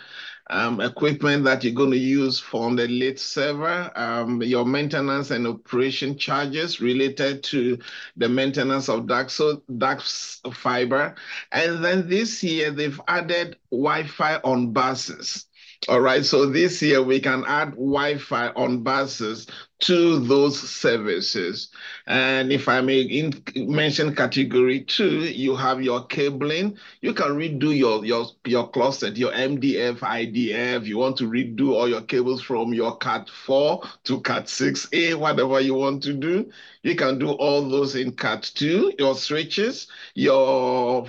um, 0.49 0.81
equipment 0.81 1.43
that 1.45 1.63
you're 1.63 1.73
going 1.73 1.91
to 1.91 1.97
use 1.97 2.39
for 2.39 2.73
the 2.75 2.87
lit 2.87 3.19
server, 3.19 3.91
um, 3.95 4.41
your 4.41 4.65
maintenance 4.65 5.31
and 5.31 5.47
operation 5.47 6.17
charges 6.17 6.81
related 6.81 7.43
to 7.43 7.77
the 8.17 8.27
maintenance 8.27 8.89
of 8.89 9.09
so 9.29 9.61
dark 9.77 10.01
fiber. 10.01 11.15
And 11.51 11.83
then 11.83 12.09
this 12.09 12.43
year, 12.43 12.71
they've 12.71 12.99
added 13.07 13.57
Wi-Fi 13.71 14.37
on 14.43 14.73
buses. 14.73 15.45
All 15.89 15.99
right, 15.99 16.25
so 16.25 16.45
this 16.45 16.81
year 16.81 17.03
we 17.03 17.19
can 17.19 17.43
add 17.45 17.71
Wi-Fi 17.71 18.49
on 18.49 18.83
buses 18.83 19.47
to 19.79 20.19
those 20.19 20.57
services. 20.57 21.69
And 22.07 22.53
if 22.53 22.69
I 22.69 22.79
may 22.79 23.01
in, 23.01 23.43
mention 23.55 24.15
category 24.15 24.85
two, 24.85 25.25
you 25.25 25.57
have 25.57 25.81
your 25.81 26.05
cabling. 26.05 26.77
You 27.01 27.13
can 27.13 27.31
redo 27.31 27.77
your, 27.77 28.05
your, 28.05 28.27
your 28.45 28.69
closet, 28.69 29.17
your 29.17 29.33
MDF, 29.33 29.97
IDF. 29.99 30.85
You 30.85 30.99
want 30.99 31.17
to 31.17 31.29
redo 31.29 31.73
all 31.73 31.89
your 31.89 32.01
cables 32.01 32.41
from 32.41 32.73
your 32.73 32.95
Cat 32.97 33.29
4 33.29 33.83
to 34.05 34.21
Cat 34.21 34.45
6A, 34.45 35.15
whatever 35.15 35.59
you 35.59 35.73
want 35.73 36.01
to 36.03 36.13
do. 36.13 36.49
You 36.83 36.95
can 36.95 37.19
do 37.19 37.31
all 37.31 37.67
those 37.67 37.95
in 37.95 38.13
Cat 38.13 38.49
2, 38.55 38.93
your 38.97 39.15
switches, 39.15 39.87
your 40.15 41.07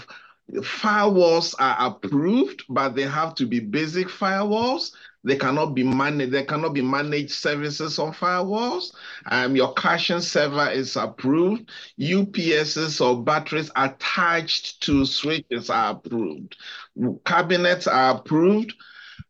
firewalls 0.53 1.55
are 1.59 1.77
approved, 1.89 2.65
but 2.69 2.91
they 2.95 3.03
have 3.03 3.35
to 3.37 3.47
be 3.47 3.61
basic 3.61 4.09
firewalls. 4.09 4.93
They 5.25 5.37
cannot 5.37 5.75
be 5.75 5.83
managed. 5.83 6.33
There 6.33 6.45
cannot 6.45 6.75
be 6.75 6.83
managed 6.83 7.33
services 7.33 7.99
on 7.99 8.13
firewalls. 8.13 8.93
Um, 9.27 9.57
your 9.57 9.73
caching 9.73 10.21
server 10.21 10.71
is 10.71 10.97
approved. 10.97 11.71
UPSs 11.99 13.01
or 13.01 13.23
batteries 13.23 13.71
attached 13.75 14.83
to 14.83 15.07
switches 15.07 15.71
are 15.71 15.93
approved. 15.93 16.57
Cabinets 17.25 17.87
are 17.87 18.17
approved. 18.17 18.75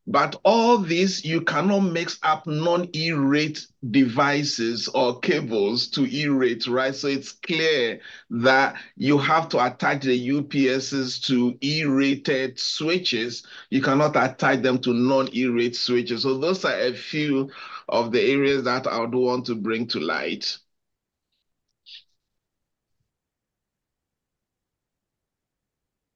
But 0.06 0.38
all 0.44 0.78
this, 0.78 1.24
you 1.24 1.40
cannot 1.40 1.80
mix 1.80 2.18
up 2.22 2.46
non-E-rate 2.46 3.66
devices 3.90 4.86
or 4.88 5.18
cables 5.20 5.88
to 5.88 6.06
E-rate, 6.06 6.66
right? 6.66 6.94
So 6.94 7.08
it's 7.08 7.32
clear 7.32 8.00
that 8.30 8.76
you 8.96 9.16
have 9.16 9.48
to 9.50 9.64
attach 9.64 10.02
the 10.02 10.28
UPSs 10.28 11.18
to 11.26 11.56
E-rated 11.62 12.58
switches. 12.58 13.44
You 13.70 13.80
cannot 13.80 14.14
attach 14.16 14.60
them 14.60 14.78
to 14.80 14.92
non-E-rate 14.92 15.76
switches. 15.76 16.22
So 16.22 16.36
those 16.36 16.64
are 16.66 16.78
a 16.78 16.92
few 16.92 17.50
of 17.88 18.12
the 18.12 18.20
areas 18.20 18.64
that 18.64 18.86
I 18.86 18.98
would 19.00 19.14
want 19.14 19.46
to 19.46 19.54
bring 19.54 19.86
to 19.88 20.00
light. 20.00 20.58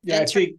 Yeah, 0.03 0.20
I 0.20 0.24
think 0.24 0.59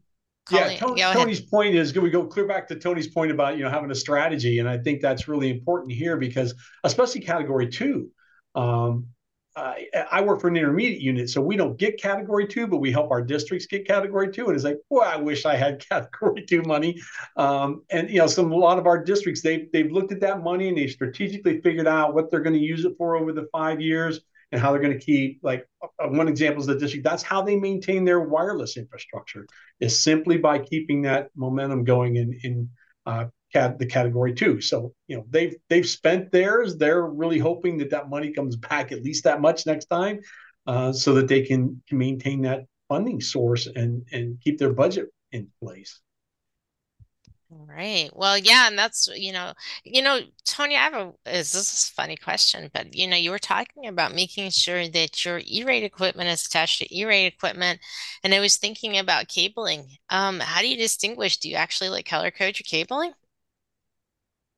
yeah, 0.51 0.77
Tony, 0.77 1.01
Tony's 1.01 1.41
point 1.41 1.75
is 1.75 1.97
we 1.97 2.09
go 2.09 2.25
clear 2.25 2.47
back 2.47 2.67
to 2.69 2.75
Tony's 2.75 3.07
point 3.07 3.31
about 3.31 3.57
you 3.57 3.63
know 3.63 3.69
having 3.69 3.91
a 3.91 3.95
strategy, 3.95 4.59
and 4.59 4.69
I 4.69 4.77
think 4.77 5.01
that's 5.01 5.27
really 5.27 5.49
important 5.49 5.91
here 5.91 6.17
because 6.17 6.53
especially 6.83 7.21
category 7.21 7.67
two. 7.67 8.09
Um, 8.55 9.07
I, 9.55 9.87
I 10.11 10.21
work 10.21 10.39
for 10.41 10.47
an 10.47 10.57
intermediate 10.57 11.01
unit, 11.01 11.29
so 11.29 11.41
we 11.41 11.57
don't 11.57 11.77
get 11.77 12.01
category 12.01 12.47
two, 12.47 12.67
but 12.67 12.77
we 12.77 12.91
help 12.91 13.11
our 13.11 13.21
districts 13.21 13.65
get 13.65 13.85
category 13.85 14.31
two. 14.31 14.45
And 14.45 14.55
it's 14.55 14.63
like, 14.63 14.77
boy, 14.89 15.01
I 15.01 15.17
wish 15.17 15.45
I 15.45 15.55
had 15.55 15.83
category 15.89 16.45
two 16.45 16.61
money. 16.63 16.99
Um, 17.35 17.83
and 17.89 18.09
you 18.09 18.19
know, 18.19 18.27
some 18.27 18.51
a 18.51 18.55
lot 18.55 18.79
of 18.79 18.87
our 18.87 19.03
districts 19.03 19.41
they've 19.41 19.71
they've 19.71 19.91
looked 19.91 20.11
at 20.11 20.21
that 20.21 20.43
money 20.43 20.69
and 20.69 20.77
they 20.77 20.87
strategically 20.87 21.61
figured 21.61 21.87
out 21.87 22.13
what 22.13 22.31
they're 22.31 22.41
going 22.41 22.55
to 22.55 22.59
use 22.59 22.85
it 22.85 22.93
for 22.97 23.15
over 23.15 23.33
the 23.33 23.47
five 23.51 23.81
years 23.81 24.21
and 24.51 24.59
how 24.59 24.71
they're 24.71 24.81
going 24.81 24.97
to 24.97 25.05
keep 25.05 25.39
like 25.43 25.65
uh, 25.83 26.07
one 26.07 26.27
example 26.27 26.61
is 26.61 26.67
the 26.67 26.75
district 26.75 27.03
that's 27.03 27.23
how 27.23 27.41
they 27.41 27.55
maintain 27.55 28.03
their 28.03 28.21
wireless 28.21 28.77
infrastructure 28.77 29.45
is 29.79 30.01
simply 30.01 30.37
by 30.37 30.57
keeping 30.57 31.01
that 31.03 31.29
momentum 31.35 31.83
going 31.83 32.15
in 32.15 32.39
in 32.43 32.69
uh, 33.05 33.25
cat, 33.53 33.79
the 33.79 33.85
category 33.85 34.33
two. 34.33 34.61
So 34.61 34.93
you 35.07 35.17
know 35.17 35.25
they've 35.29 35.55
they've 35.69 35.87
spent 35.87 36.31
theirs 36.31 36.77
they're 36.77 37.05
really 37.05 37.39
hoping 37.39 37.77
that 37.77 37.89
that 37.91 38.09
money 38.09 38.31
comes 38.31 38.55
back 38.55 38.91
at 38.91 39.03
least 39.03 39.23
that 39.23 39.41
much 39.41 39.65
next 39.65 39.85
time 39.85 40.19
uh, 40.67 40.91
so 40.93 41.13
that 41.15 41.27
they 41.27 41.41
can, 41.41 41.81
can 41.87 41.97
maintain 41.97 42.41
that 42.43 42.65
funding 42.87 43.21
source 43.21 43.67
and 43.67 44.05
and 44.11 44.39
keep 44.41 44.57
their 44.57 44.73
budget 44.73 45.07
in 45.31 45.47
place 45.61 46.01
Right. 47.51 48.11
Well, 48.13 48.37
yeah, 48.37 48.67
and 48.67 48.77
that's 48.77 49.07
you 49.15 49.33
know, 49.33 49.53
you 49.83 50.03
know, 50.03 50.19
Tony, 50.45 50.75
I 50.75 50.79
have 50.81 50.93
a 50.93 51.13
is 51.25 51.51
this 51.51 51.73
is 51.73 51.89
a 51.89 51.93
funny 51.93 52.15
question, 52.15 52.69
but 52.73 52.95
you 52.95 53.07
know, 53.07 53.17
you 53.17 53.31
were 53.31 53.39
talking 53.39 53.87
about 53.87 54.13
making 54.13 54.51
sure 54.51 54.87
that 54.87 55.25
your 55.25 55.41
E-rate 55.45 55.83
equipment 55.83 56.29
is 56.29 56.45
attached 56.45 56.79
to 56.79 56.95
E-rate 56.95 57.25
equipment, 57.25 57.79
and 58.23 58.35
I 58.35 58.39
was 58.39 58.57
thinking 58.57 58.99
about 58.99 59.29
cabling. 59.29 59.97
Um, 60.11 60.39
how 60.39 60.61
do 60.61 60.67
you 60.67 60.77
distinguish? 60.77 61.37
Do 61.37 61.49
you 61.49 61.55
actually 61.55 61.89
like 61.89 62.05
color 62.05 62.29
code 62.29 62.59
your 62.59 62.65
cabling? 62.65 63.13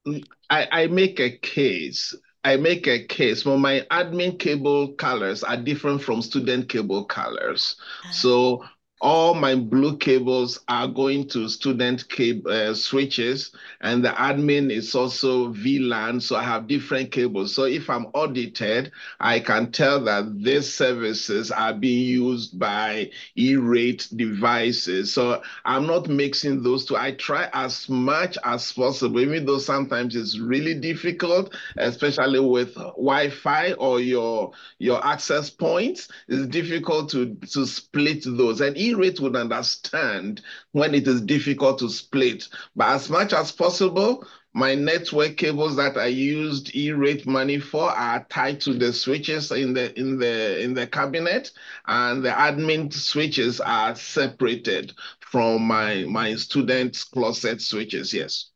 Mm, 0.07 0.23
I, 0.49 0.67
I 0.71 0.87
make 0.87 1.19
a 1.19 1.37
case. 1.37 2.15
I 2.43 2.57
make 2.57 2.87
a 2.87 3.05
case. 3.05 3.45
Well, 3.45 3.57
my 3.57 3.85
admin 3.91 4.39
cable 4.39 4.93
colors 4.93 5.43
are 5.43 5.57
different 5.57 6.01
from 6.01 6.21
student 6.21 6.69
cable 6.69 7.05
colors. 7.05 7.75
Uh, 8.03 8.11
so 8.11 8.65
all 9.01 9.33
my 9.33 9.55
blue 9.55 9.97
cables 9.97 10.59
are 10.67 10.87
going 10.87 11.27
to 11.27 11.49
student 11.49 12.07
cable 12.07 12.51
uh, 12.51 12.73
switches 12.73 13.51
and 13.81 14.05
the 14.05 14.09
admin 14.09 14.71
is 14.71 14.93
also 14.93 15.51
VLAN. 15.53 16.21
So 16.21 16.35
I 16.35 16.43
have 16.43 16.67
different 16.67 17.11
cables. 17.11 17.53
So 17.53 17.63
if 17.63 17.89
I'm 17.89 18.05
audited, 18.13 18.91
I 19.19 19.39
can 19.39 19.71
tell 19.71 20.03
that 20.03 20.43
these 20.43 20.71
services 20.71 21.49
are 21.49 21.73
being 21.73 22.07
used 22.07 22.59
by 22.59 23.09
E-rate 23.35 24.07
devices. 24.15 25.11
So 25.11 25.41
I'm 25.65 25.87
not 25.87 26.07
mixing 26.07 26.61
those 26.61 26.85
two. 26.85 26.95
I 26.95 27.13
try 27.13 27.49
as 27.53 27.89
much 27.89 28.37
as 28.43 28.71
possible, 28.71 29.19
even 29.19 29.45
though 29.47 29.57
sometimes 29.57 30.15
it's 30.15 30.37
really 30.37 30.75
difficult, 30.75 31.55
especially 31.77 32.39
with 32.39 32.75
Wi-Fi 32.75 33.73
or 33.73 33.99
your, 33.99 34.51
your 34.77 35.03
access 35.03 35.49
points. 35.49 36.07
It's 36.27 36.47
difficult 36.47 37.09
to, 37.11 37.33
to 37.33 37.65
split 37.65 38.25
those. 38.25 38.61
And 38.61 38.77
rate 38.93 39.19
would 39.19 39.35
understand 39.35 40.41
when 40.71 40.93
it 40.95 41.07
is 41.07 41.21
difficult 41.21 41.79
to 41.79 41.89
split. 41.89 42.47
But 42.75 42.89
as 42.89 43.09
much 43.09 43.33
as 43.33 43.51
possible, 43.51 44.25
My 44.53 44.75
network 44.75 45.37
cables 45.37 45.75
that 45.77 45.97
I 45.97 46.07
used 46.07 46.75
E-rate 46.75 47.25
money 47.25 47.57
for 47.59 47.89
are 47.89 48.25
tied 48.29 48.59
to 48.61 48.73
the 48.73 48.91
switches 48.93 49.51
in 49.51 49.73
the 49.73 49.97
in 49.97 50.17
the 50.19 50.61
in 50.61 50.73
the 50.73 50.87
cabinet, 50.87 51.51
and 51.85 52.23
the 52.23 52.29
admin 52.31 52.91
switches 52.93 53.61
are 53.61 53.95
separated 53.95 54.93
from 55.19 55.63
my 55.63 56.03
my 56.05 56.35
students' 56.35 57.03
closet 57.05 57.61
switches. 57.61 58.13
Yes. 58.13 58.51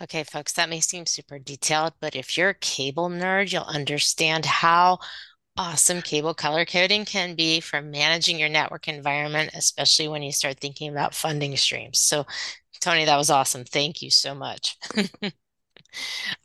Okay, 0.00 0.22
folks, 0.24 0.52
that 0.52 0.68
may 0.68 0.80
seem 0.80 1.06
super 1.06 1.38
detailed, 1.38 1.94
but 2.00 2.14
if 2.14 2.36
you're 2.36 2.50
a 2.50 2.54
cable 2.54 3.08
nerd, 3.08 3.52
you'll 3.52 3.62
understand 3.64 4.44
how 4.46 4.98
awesome 5.58 6.00
cable 6.02 6.34
color 6.34 6.64
coding 6.64 7.04
can 7.04 7.34
be 7.34 7.60
for 7.60 7.82
managing 7.82 8.38
your 8.38 8.48
network 8.48 8.88
environment, 8.88 9.50
especially 9.54 10.08
when 10.08 10.22
you 10.22 10.32
start 10.32 10.58
thinking 10.60 10.90
about 10.90 11.14
funding 11.14 11.56
streams. 11.58 11.98
So, 12.00 12.26
Tony, 12.80 13.04
that 13.04 13.16
was 13.16 13.30
awesome. 13.30 13.64
Thank 13.64 14.02
you 14.02 14.10
so 14.10 14.34
much. 14.34 14.76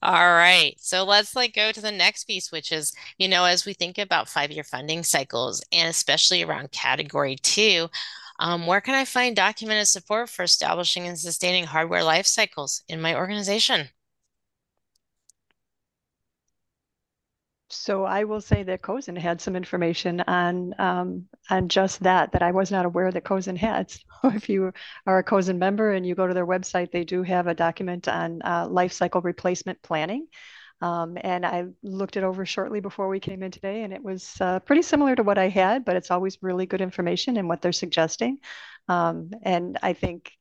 All 0.02 0.12
right. 0.34 0.76
So 0.80 1.04
let's 1.04 1.36
like 1.36 1.54
go 1.54 1.72
to 1.72 1.82
the 1.82 1.92
next 1.92 2.26
piece, 2.26 2.52
which 2.52 2.72
is, 2.72 2.94
you 3.18 3.28
know, 3.28 3.46
as 3.46 3.66
we 3.66 3.74
think 3.74 3.98
about 3.98 4.30
five-year 4.30 4.64
funding 4.64 5.04
cycles 5.04 5.64
and 5.72 5.90
especially 5.90 6.44
around 6.44 6.72
category 6.72 7.36
two, 7.38 7.90
um, 8.40 8.68
where 8.68 8.82
can 8.82 8.96
I 8.96 9.06
find 9.06 9.36
documented 9.36 9.88
support 9.88 10.30
for 10.30 10.44
establishing 10.44 11.08
and 11.08 11.18
sustaining 11.20 11.66
hardware 11.66 12.04
life 12.04 12.28
cycles 12.28 12.84
in 12.88 13.02
my 13.02 13.16
organization? 13.16 13.90
So 17.76 18.06
I 18.06 18.24
will 18.24 18.42
say 18.42 18.64
that 18.64 18.82
CoSN 18.82 19.18
had 19.18 19.42
some 19.42 19.56
information 19.56 20.22
on 20.22 20.74
um, 20.80 21.26
on 21.50 21.70
just 21.70 22.02
that 22.04 22.32
that 22.32 22.42
I 22.42 22.52
was 22.52 22.72
not 22.72 22.86
aware 22.86 23.12
that 23.12 23.24
CoSN 23.24 23.58
had. 23.58 23.94
So 24.24 24.30
if 24.30 24.48
you 24.48 24.72
are 25.06 25.18
a 25.18 25.24
CoSN 25.24 25.58
member 25.58 25.92
and 25.92 26.06
you 26.06 26.16
go 26.16 26.26
to 26.26 26.34
their 26.34 26.48
website, 26.48 26.92
they 26.92 27.04
do 27.04 27.24
have 27.24 27.48
a 27.48 27.54
document 27.54 28.08
on 28.08 28.42
uh, 28.42 28.68
life 28.70 28.94
cycle 28.94 29.20
replacement 29.22 29.82
planning. 29.82 30.28
Um, 30.82 31.18
and 31.20 31.46
I 31.46 31.66
looked 31.82 32.16
it 32.16 32.24
over 32.24 32.46
shortly 32.46 32.80
before 32.80 33.10
we 33.10 33.20
came 33.20 33.44
in 33.44 33.52
today, 33.52 33.84
and 33.84 33.94
it 33.94 34.04
was 34.04 34.38
uh, 34.40 34.60
pretty 34.60 34.82
similar 34.82 35.16
to 35.16 35.24
what 35.24 35.38
I 35.38 35.50
had, 35.50 35.84
but 35.84 35.98
it's 35.98 36.12
always 36.12 36.38
really 36.42 36.66
good 36.66 36.82
information 36.82 37.36
and 37.36 37.50
what 37.50 37.62
they're 37.62 37.74
suggesting. 37.74 38.40
Um, 38.88 39.32
and 39.44 39.78
I 39.84 39.94
think 39.94 40.32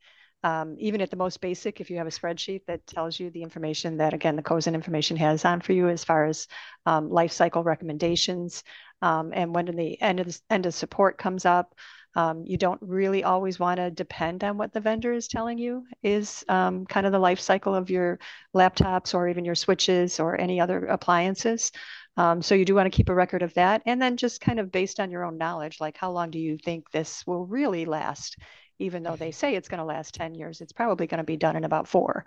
um, 0.43 0.77
even 0.79 1.01
at 1.01 1.11
the 1.11 1.17
most 1.17 1.41
basic, 1.41 1.81
if 1.81 1.91
you 1.91 1.99
have 1.99 2.07
a 2.07 2.11
spreadsheet 2.11 2.63
that 2.67 2.87
tells 2.87 3.19
you 3.19 3.31
the 3.31 3.43
information 3.43 3.97
that, 3.99 4.15
again, 4.15 4.37
the 4.37 4.43
CoSN 4.43 4.75
information 4.75 5.17
has 5.19 5.45
on 5.45 5.61
for 5.61 5.73
you 5.73 5.89
as 5.89 6.05
far 6.05 6.27
as 6.27 6.49
um, 6.87 7.11
life 7.11 7.33
cycle 7.33 7.63
recommendations, 7.63 8.65
um, 9.03 9.33
and 9.35 9.55
when 9.55 9.67
the 9.67 10.01
end 10.01 10.21
of 10.21 10.27
the 10.27 10.39
end 10.51 10.67
of 10.67 10.75
support 10.75 11.19
comes 11.19 11.45
up, 11.45 11.75
um, 12.15 12.45
you 12.45 12.59
don't 12.59 12.81
really 12.83 13.25
always 13.25 13.59
want 13.59 13.79
to 13.79 13.91
depend 13.91 14.45
on 14.45 14.59
what 14.59 14.73
the 14.73 14.81
vendor 14.81 15.13
is 15.13 15.29
telling 15.29 15.59
you 15.59 15.85
is 16.03 16.45
um, 16.49 16.85
kind 16.87 17.07
of 17.07 17.13
the 17.13 17.19
life 17.19 17.41
cycle 17.41 17.75
of 17.75 17.91
your 17.91 18.19
laptops 18.55 19.15
or 19.15 19.29
even 19.29 19.45
your 19.45 19.55
switches 19.55 20.21
or 20.21 20.39
any 20.39 20.61
other 20.61 20.87
appliances. 20.87 21.73
Um, 22.17 22.43
so 22.43 22.55
you 22.55 22.67
do 22.67 22.75
want 22.75 22.93
to 22.93 22.97
keep 22.97 23.09
a 23.09 23.15
record 23.15 23.43
of 23.43 23.55
that. 23.55 23.83
And 23.87 24.01
then 24.01 24.19
just 24.19 24.43
kind 24.43 24.61
of 24.61 24.71
based 24.71 25.01
on 25.01 25.11
your 25.11 25.25
own 25.25 25.39
knowledge, 25.39 25.81
like 25.81 25.97
how 25.97 26.11
long 26.13 26.31
do 26.31 26.39
you 26.39 26.59
think 26.59 26.91
this 26.91 27.27
will 27.27 27.47
really 27.47 27.87
last? 27.87 28.37
Even 28.79 29.03
though 29.03 29.17
they 29.17 29.31
say 29.33 29.55
it's 29.55 29.69
going 29.69 29.79
to 29.79 29.85
last 29.85 30.15
10 30.15 30.35
years, 30.35 30.61
it's 30.61 30.73
probably 30.73 31.07
going 31.07 31.19
to 31.19 31.25
be 31.25 31.37
done 31.37 31.57
in 31.57 31.65
about 31.65 31.89
four. 31.89 32.25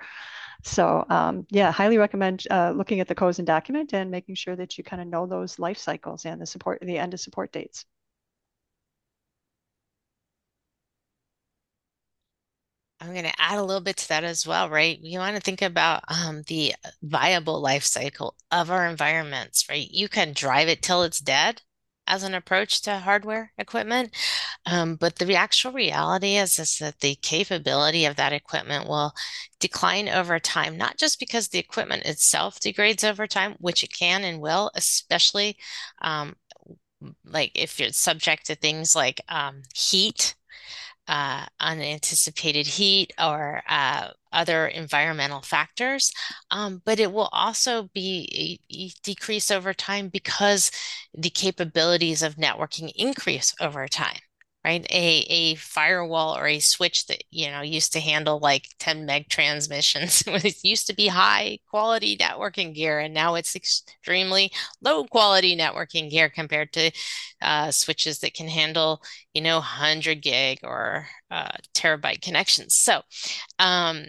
So 0.64 1.06
um, 1.10 1.46
yeah, 1.52 1.72
highly 1.72 1.98
recommend 1.98 2.46
uh, 2.52 2.72
looking 2.76 3.00
at 3.00 3.08
the 3.08 3.16
CoSN 3.16 3.46
document 3.46 3.94
and 3.94 4.12
making 4.12 4.36
sure 4.36 4.56
that 4.56 4.78
you 4.78 4.84
kind 4.84 5.02
of 5.02 5.08
know 5.08 5.28
those 5.28 5.60
life 5.60 5.78
cycles 5.78 6.26
and 6.26 6.42
the 6.42 6.46
support, 6.46 6.80
the 6.82 6.98
end 6.98 7.14
of 7.14 7.20
support 7.20 7.52
dates. 7.52 7.86
I'm 13.00 13.12
going 13.12 13.26
to 13.26 13.42
add 13.42 13.58
a 13.58 13.64
little 13.64 13.82
bit 13.82 13.98
to 13.98 14.08
that 14.10 14.24
as 14.24 14.48
well, 14.48 14.70
right? 14.70 14.98
You 15.00 15.20
want 15.20 15.36
to 15.36 15.42
think 15.42 15.62
about 15.62 16.04
um, 16.08 16.44
the 16.48 16.76
viable 17.04 17.60
life 17.62 17.84
cycle 17.84 18.36
of 18.52 18.72
our 18.72 18.88
environments, 18.88 19.68
right? 19.70 19.88
You 19.92 20.08
can 20.10 20.34
drive 20.34 20.70
it 20.70 20.82
till 20.82 21.04
it's 21.04 21.20
dead, 21.20 21.62
as 22.08 22.24
an 22.24 22.34
approach 22.34 22.82
to 22.84 23.00
hardware 23.00 23.52
equipment. 23.58 24.16
Um, 24.66 24.96
but 24.96 25.16
the 25.16 25.36
actual 25.36 25.72
reality 25.72 26.36
is, 26.36 26.60
is 26.60 26.78
that 26.80 27.00
the 27.00 27.16
capability 27.16 28.06
of 28.06 28.16
that 28.16 28.34
equipment 28.34 28.88
will 28.88 29.14
decline 29.60 30.10
over 30.10 30.40
time, 30.40 30.78
not 30.78 30.98
just 30.98 31.20
because 31.20 31.48
the 31.48 31.60
equipment 31.60 32.04
itself 32.06 32.60
degrades 32.60 33.04
over 33.04 33.28
time, 33.28 33.56
which 33.60 33.84
it 33.84 33.94
can 33.94 34.24
and 34.24 34.42
will, 34.42 34.72
especially 34.76 35.58
um, 36.02 36.36
like 37.26 37.52
if 37.56 37.80
you're 37.80 37.90
subject 37.90 38.46
to 38.46 38.56
things 38.56 38.96
like 38.96 39.22
um, 39.30 39.62
heat 39.76 40.36
uh, 41.08 41.46
unanticipated 41.60 42.66
heat 42.68 43.14
or 43.22 43.62
uh, 43.68 44.10
other 44.32 44.68
environmental 44.68 45.42
factors, 45.42 46.12
um, 46.52 46.82
but 46.86 47.00
it 47.00 47.12
will 47.12 47.30
also 47.32 47.90
be 47.94 48.60
decrease 49.04 49.52
over 49.52 49.74
time 49.74 50.10
because 50.10 50.72
the 51.14 51.30
capabilities 51.30 52.22
of 52.24 52.36
networking 52.36 52.92
increase 52.96 53.54
over 53.62 53.88
time 53.88 54.20
right? 54.66 54.86
A 54.92 55.20
a 55.30 55.56
firewall 55.56 56.36
or 56.38 56.48
a 56.48 56.60
switch 56.60 57.08
that 57.08 57.24
you 57.32 57.52
know 57.52 57.62
used 57.62 57.94
to 57.94 58.00
handle 58.02 58.40
like 58.40 58.68
10 58.80 59.06
meg 59.06 59.30
transmissions. 59.30 60.24
it 60.28 60.64
used 60.64 60.88
to 60.88 60.96
be 60.96 61.08
high 61.08 61.60
quality 61.70 62.18
networking 62.18 62.74
gear, 62.76 63.00
and 63.00 63.14
now 63.14 63.36
it's 63.36 63.56
extremely 63.56 64.52
low 64.82 65.06
quality 65.06 65.56
networking 65.58 66.10
gear 66.10 66.30
compared 66.30 66.74
to 66.74 66.92
uh, 67.42 67.72
switches 67.72 68.20
that 68.20 68.34
can 68.34 68.48
handle 68.48 69.02
you 69.34 69.42
know 69.42 69.58
100 69.58 70.22
gig 70.22 70.60
or 70.64 71.08
uh, 71.32 71.52
terabyte 71.76 72.22
connections. 72.22 72.76
So 72.76 73.02
um, 73.60 74.06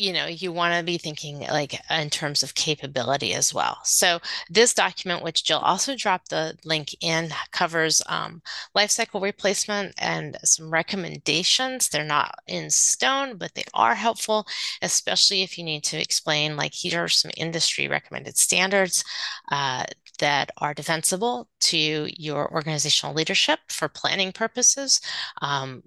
you 0.00 0.14
know, 0.14 0.26
you 0.26 0.50
want 0.50 0.74
to 0.74 0.82
be 0.82 0.96
thinking 0.96 1.40
like 1.40 1.78
in 1.90 2.08
terms 2.08 2.42
of 2.42 2.54
capability 2.54 3.34
as 3.34 3.52
well. 3.52 3.78
So 3.84 4.18
this 4.48 4.72
document, 4.72 5.22
which 5.22 5.44
Jill 5.44 5.58
also 5.58 5.94
dropped 5.94 6.30
the 6.30 6.56
link 6.64 6.94
in, 7.02 7.30
covers 7.52 8.00
um, 8.08 8.40
lifecycle 8.74 9.20
replacement 9.20 9.94
and 9.98 10.38
some 10.42 10.70
recommendations. 10.70 11.88
They're 11.88 12.02
not 12.02 12.34
in 12.46 12.70
stone, 12.70 13.36
but 13.36 13.54
they 13.54 13.64
are 13.74 13.94
helpful, 13.94 14.46
especially 14.80 15.42
if 15.42 15.58
you 15.58 15.64
need 15.64 15.84
to 15.84 16.00
explain 16.00 16.56
like 16.56 16.72
here 16.72 17.04
are 17.04 17.08
some 17.08 17.30
industry 17.36 17.86
recommended 17.86 18.38
standards 18.38 19.04
uh, 19.52 19.84
that 20.18 20.50
are 20.58 20.72
defensible 20.72 21.48
to 21.60 22.08
your 22.16 22.50
organizational 22.52 23.14
leadership 23.14 23.60
for 23.68 23.88
planning 23.88 24.32
purposes. 24.32 25.00
Um, 25.42 25.82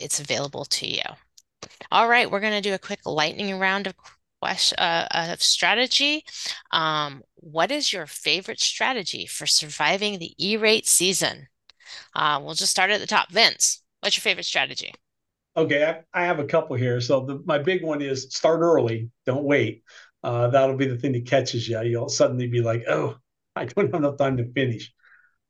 it's 0.00 0.18
available 0.18 0.64
to 0.64 0.88
you. 0.88 1.02
All 1.90 2.08
right, 2.08 2.30
we're 2.30 2.40
going 2.40 2.52
to 2.52 2.60
do 2.60 2.74
a 2.74 2.78
quick 2.78 3.00
lightning 3.04 3.58
round 3.58 3.86
of 3.86 3.94
question 4.40 4.78
uh, 4.78 5.06
of 5.12 5.42
strategy. 5.42 6.24
Um, 6.70 7.22
what 7.36 7.70
is 7.70 7.92
your 7.92 8.06
favorite 8.06 8.60
strategy 8.60 9.26
for 9.26 9.46
surviving 9.46 10.18
the 10.18 10.34
E-rate 10.38 10.86
season? 10.86 11.48
Uh, 12.14 12.40
we'll 12.42 12.54
just 12.54 12.70
start 12.70 12.90
at 12.90 13.00
the 13.00 13.06
top. 13.06 13.30
Vince, 13.30 13.82
what's 14.00 14.16
your 14.16 14.22
favorite 14.22 14.44
strategy? 14.44 14.92
Okay, 15.56 15.84
I, 15.84 16.22
I 16.22 16.26
have 16.26 16.40
a 16.40 16.44
couple 16.44 16.76
here. 16.76 17.00
So 17.00 17.20
the, 17.20 17.42
my 17.44 17.58
big 17.58 17.82
one 17.82 18.02
is 18.02 18.34
start 18.34 18.60
early, 18.60 19.10
don't 19.24 19.44
wait. 19.44 19.82
Uh, 20.22 20.48
that'll 20.48 20.76
be 20.76 20.86
the 20.86 20.96
thing 20.96 21.12
that 21.12 21.26
catches 21.26 21.68
you. 21.68 21.80
You'll 21.82 22.08
suddenly 22.08 22.48
be 22.48 22.60
like, 22.60 22.84
oh, 22.88 23.16
I 23.56 23.66
don't 23.66 23.92
have 23.92 24.02
enough 24.02 24.18
time 24.18 24.36
to 24.38 24.52
finish. 24.52 24.92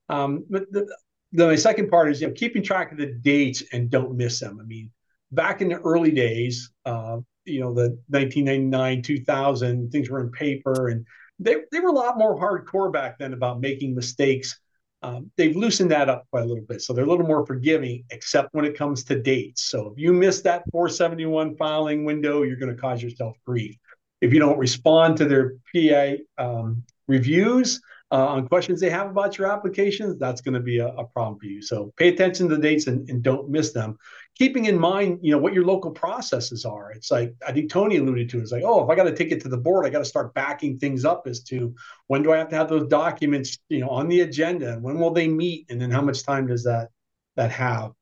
Um, 0.08 0.44
but 0.50 0.70
the, 0.70 0.86
the 1.32 1.56
second 1.56 1.90
part 1.90 2.10
is 2.10 2.20
you 2.20 2.28
know 2.28 2.34
keeping 2.34 2.62
track 2.62 2.92
of 2.92 2.98
the 2.98 3.06
dates 3.06 3.62
and 3.72 3.90
don't 3.90 4.16
miss 4.16 4.38
them. 4.40 4.58
I 4.60 4.64
mean, 4.64 4.90
back 5.34 5.60
in 5.60 5.68
the 5.68 5.76
early 5.80 6.10
days, 6.10 6.70
uh, 6.84 7.18
you 7.44 7.60
know, 7.60 7.74
the 7.74 7.98
1999, 8.08 9.02
2000, 9.02 9.90
things 9.90 10.10
were 10.10 10.20
in 10.20 10.30
paper 10.30 10.88
and 10.88 11.06
they, 11.38 11.56
they 11.72 11.80
were 11.80 11.88
a 11.88 11.92
lot 11.92 12.16
more 12.16 12.38
hardcore 12.38 12.92
back 12.92 13.18
then 13.18 13.32
about 13.32 13.60
making 13.60 13.94
mistakes. 13.94 14.58
Um, 15.02 15.30
they've 15.36 15.54
loosened 15.54 15.90
that 15.90 16.08
up 16.08 16.26
quite 16.30 16.44
a 16.44 16.46
little 16.46 16.64
bit. 16.64 16.80
So 16.80 16.92
they're 16.92 17.04
a 17.04 17.08
little 17.08 17.26
more 17.26 17.44
forgiving, 17.44 18.04
except 18.10 18.48
when 18.52 18.64
it 18.64 18.78
comes 18.78 19.04
to 19.04 19.20
dates. 19.20 19.64
So 19.64 19.88
if 19.88 19.98
you 19.98 20.12
miss 20.12 20.40
that 20.42 20.62
471 20.72 21.56
filing 21.56 22.04
window, 22.04 22.42
you're 22.42 22.56
going 22.56 22.74
to 22.74 22.80
cause 22.80 23.02
yourself 23.02 23.36
grief. 23.44 23.76
If 24.20 24.32
you 24.32 24.38
don't 24.40 24.56
respond 24.56 25.18
to 25.18 25.26
their 25.26 25.56
PA 25.74 26.14
um, 26.42 26.84
reviews, 27.06 27.80
uh, 28.10 28.26
on 28.28 28.46
questions 28.46 28.80
they 28.80 28.90
have 28.90 29.10
about 29.10 29.38
your 29.38 29.50
applications, 29.50 30.18
that's 30.18 30.40
going 30.40 30.54
to 30.54 30.60
be 30.60 30.78
a, 30.78 30.86
a, 30.86 31.04
problem 31.04 31.38
for 31.38 31.46
you. 31.46 31.60
So 31.60 31.92
pay 31.96 32.08
attention 32.08 32.48
to 32.48 32.56
the 32.56 32.62
dates 32.62 32.86
and, 32.86 33.08
and, 33.10 33.22
don't 33.22 33.48
miss 33.48 33.72
them. 33.72 33.96
Keeping 34.36 34.64
in 34.64 34.78
mind, 34.78 35.20
you 35.22 35.30
know, 35.30 35.38
what 35.38 35.52
your 35.52 35.64
local 35.64 35.92
processes 35.92 36.64
are. 36.64 36.90
It's 36.90 37.10
like 37.10 37.34
I 37.46 37.52
think 37.52 37.70
Tony 37.70 37.96
alluded 37.96 38.28
to. 38.30 38.40
It's 38.40 38.50
like, 38.50 38.64
oh, 38.64 38.82
if 38.82 38.90
I 38.90 38.96
got 38.96 39.04
to 39.04 39.14
take 39.14 39.30
it 39.30 39.40
to 39.42 39.48
the 39.48 39.56
board, 39.56 39.86
I 39.86 39.90
got 39.90 40.00
to 40.00 40.04
start 40.04 40.34
backing 40.34 40.78
things 40.78 41.04
up 41.04 41.26
as 41.26 41.42
to 41.44 41.74
when 42.08 42.22
do 42.22 42.32
I 42.32 42.38
have 42.38 42.48
to 42.48 42.56
have 42.56 42.68
those 42.68 42.88
documents, 42.88 43.58
you 43.68 43.80
know, 43.80 43.90
on 43.90 44.08
the 44.08 44.22
agenda, 44.22 44.72
and 44.72 44.82
when 44.82 44.98
will 44.98 45.12
they 45.12 45.28
meet, 45.28 45.66
and 45.70 45.80
then 45.80 45.90
how 45.90 46.02
much 46.02 46.24
time 46.24 46.48
does 46.48 46.64
that 46.64 46.88
that 47.36 47.52
have? 47.52 47.92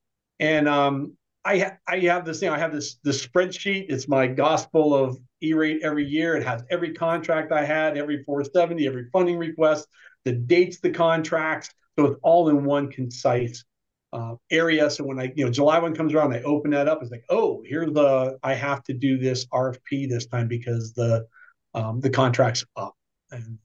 And 0.40 0.68
um, 0.68 1.16
I 1.45 1.59
ha- 1.59 1.77
I 1.87 1.99
have 2.01 2.25
this 2.25 2.40
thing. 2.40 2.49
I 2.49 2.59
have 2.59 2.73
this 2.73 2.97
this 3.05 3.27
spreadsheet. 3.27 3.87
It's 3.88 4.09
my 4.09 4.27
gospel 4.27 4.95
of 4.95 5.18
E-rate 5.42 5.81
every 5.83 6.07
year. 6.07 6.37
It 6.37 6.47
has 6.47 6.62
every 6.71 6.95
contract 6.95 7.53
I 7.53 7.64
had, 7.64 7.99
every 7.99 8.23
470, 8.23 8.87
every 8.87 9.09
funding 9.12 9.38
request, 9.38 9.88
the 10.25 10.33
dates, 10.33 10.81
the 10.81 10.90
contracts. 10.90 11.68
So 11.99 12.07
it's 12.07 12.21
all 12.23 12.49
in 12.49 12.64
one 12.64 12.90
concise 12.90 13.64
uh, 14.12 14.35
area. 14.51 14.90
So 14.90 15.05
when 15.05 15.18
I, 15.18 15.33
you 15.35 15.44
know, 15.44 15.51
July 15.51 15.79
one 15.79 15.94
comes 15.94 16.14
around, 16.14 16.35
I 16.35 16.42
open 16.42 16.70
that 16.72 16.88
up. 16.88 17.03
It's 17.03 17.11
like, 17.11 17.25
oh, 17.29 17.62
here's 17.66 17.92
the 17.92 18.38
I 18.42 18.55
have 18.55 18.83
to 18.85 18.92
do 18.92 19.18
this 19.18 19.46
RFP 19.46 20.09
this 20.09 20.27
time 20.27 20.48
because 20.48 20.92
the 20.92 21.27
um, 21.75 22.01
the 22.01 22.11
contract's 22.11 22.64
up, 22.77 22.94
and 23.31 23.59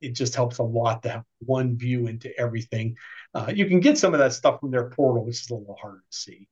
it 0.00 0.12
just 0.12 0.34
helps 0.34 0.58
a 0.58 0.64
lot 0.64 1.02
to 1.04 1.10
have 1.10 1.24
one 1.38 1.76
view 1.76 2.08
into 2.08 2.36
everything. 2.38 2.96
Uh, 3.34 3.52
you 3.54 3.66
can 3.66 3.80
get 3.80 3.98
some 3.98 4.14
of 4.14 4.20
that 4.20 4.32
stuff 4.32 4.60
from 4.60 4.70
their 4.70 4.90
portal, 4.90 5.24
which 5.24 5.42
is 5.42 5.50
a 5.50 5.54
little 5.54 5.76
harder 5.80 5.98
to 6.10 6.16
see. 6.16 6.48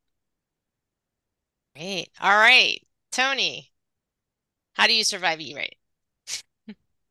Great. 1.75 2.11
All 2.21 2.37
right, 2.37 2.81
Tony, 3.11 3.73
how 4.75 4.87
do 4.87 4.95
you 4.95 5.03
survive 5.03 5.41
E-rate? 5.41 5.77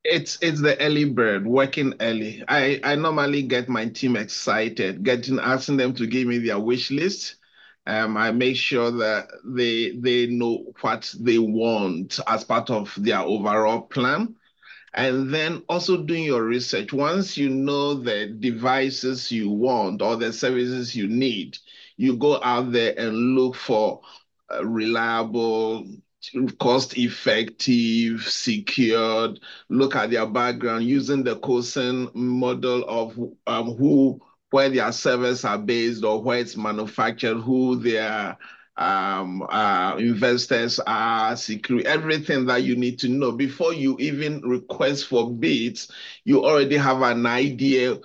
It's 0.04 0.38
it's 0.42 0.62
the 0.62 0.80
early 0.82 1.06
bird 1.06 1.46
working 1.48 1.94
early. 2.00 2.44
I 2.48 2.80
I 2.84 2.96
normally 2.96 3.44
get 3.44 3.70
my 3.70 3.88
team 3.88 4.16
excited, 4.16 5.04
getting 5.04 5.40
asking 5.40 5.78
them 5.78 5.94
to 5.96 6.08
give 6.08 6.28
me 6.28 6.40
their 6.40 6.60
wish 6.60 6.92
list. 6.92 7.36
Um, 7.86 8.16
I 8.18 8.32
make 8.32 8.56
sure 8.56 8.92
that 8.92 9.28
they 9.46 9.92
they 9.92 10.28
know 10.28 10.74
what 10.82 11.14
they 11.20 11.38
want 11.40 12.20
as 12.28 12.44
part 12.44 12.70
of 12.70 12.94
their 12.98 13.20
overall 13.20 13.82
plan. 13.82 14.36
And 14.94 15.34
then 15.34 15.64
also 15.70 16.04
doing 16.04 16.24
your 16.26 16.44
research. 16.44 16.94
Once 16.94 17.38
you 17.38 17.50
know 17.50 17.96
the 17.96 18.28
devices 18.28 19.32
you 19.32 19.50
want 19.50 20.02
or 20.02 20.16
the 20.18 20.34
services 20.34 20.96
you 20.96 21.08
need, 21.08 21.58
you 21.98 22.18
go 22.18 22.42
out 22.44 22.72
there 22.72 22.94
and 22.98 23.36
look 23.36 23.56
for 23.56 24.02
reliable 24.64 25.88
cost 26.60 26.98
effective, 26.98 28.22
secured, 28.24 29.40
look 29.70 29.96
at 29.96 30.12
their 30.12 30.26
background 30.26 30.86
using 30.86 31.24
the 31.24 31.36
CoSN 31.38 32.14
model 32.16 32.84
of 32.88 33.18
um, 33.48 33.76
who, 33.78 34.20
where 34.52 34.70
their 34.70 34.92
servers 34.92 35.44
are 35.46 35.58
based 35.58 36.04
or 36.04 36.22
where 36.22 36.40
it's 36.40 36.58
manufactured, 36.58 37.38
who 37.38 37.76
their 37.78 38.38
um, 38.78 39.44
uh, 39.50 39.96
investors 40.00 40.80
are, 40.86 41.36
secure, 41.36 41.82
everything 41.86 42.46
that 42.46 42.64
you 42.64 42.76
need 42.76 43.00
to 43.00 43.10
know. 43.10 43.32
Before 43.32 43.74
you 43.74 43.98
even 44.00 44.42
request 44.42 45.08
for 45.08 45.30
bids, 45.32 45.92
you 46.24 46.44
already 46.46 46.78
have 46.78 47.02
an 47.02 47.26
idea 47.26 47.98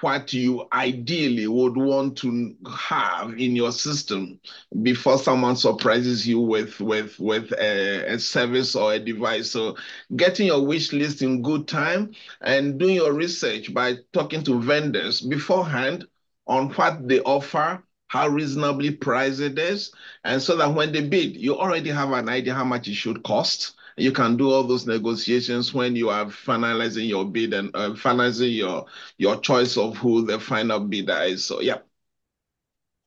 what 0.00 0.32
you 0.32 0.66
ideally 0.72 1.46
would 1.46 1.76
want 1.76 2.16
to 2.18 2.54
have 2.70 3.38
in 3.38 3.54
your 3.56 3.72
system 3.72 4.40
before 4.82 5.18
someone 5.18 5.56
surprises 5.56 6.26
you 6.26 6.40
with 6.40 6.80
with 6.80 7.18
with 7.18 7.52
a, 7.52 8.14
a, 8.14 8.18
service 8.18 8.74
or 8.74 8.94
a 8.94 8.98
device. 8.98 9.50
So 9.50 9.76
getting 10.16 10.46
your 10.46 10.64
wish 10.64 10.92
list 10.92 11.22
in 11.22 11.42
good 11.42 11.68
time 11.68 12.12
and 12.40 12.78
doing 12.78 12.96
your 12.96 13.12
research 13.12 13.72
by 13.74 13.96
talking 14.12 14.42
to 14.44 14.60
vendors 14.60 15.20
beforehand 15.20 16.06
on 16.46 16.70
what 16.70 17.06
they 17.06 17.20
offer 17.20 17.82
how 18.08 18.26
reasonably 18.26 18.90
priced 18.90 19.38
it 19.40 19.56
is 19.56 19.92
and 20.24 20.42
so 20.42 20.56
that 20.56 20.74
when 20.74 20.90
they 20.90 21.00
bid 21.00 21.36
you 21.36 21.56
already 21.56 21.90
have 21.90 22.10
an 22.10 22.28
idea 22.28 22.52
how 22.52 22.64
much 22.64 22.88
it 22.88 22.94
should 22.94 23.22
cost 23.22 23.76
you 24.00 24.12
can 24.12 24.36
do 24.36 24.50
all 24.50 24.64
those 24.64 24.86
negotiations 24.86 25.74
when 25.74 25.96
you 25.96 26.10
are 26.10 26.26
finalizing 26.26 27.08
your 27.08 27.24
bid 27.24 27.54
and 27.54 27.70
uh, 27.74 27.90
finalizing 27.90 28.54
your 28.54 28.86
your 29.18 29.40
choice 29.40 29.76
of 29.76 29.96
who 29.98 30.24
the 30.24 30.38
final 30.38 30.80
bidder 30.80 31.22
is. 31.22 31.44
So 31.44 31.60
yeah. 31.60 31.78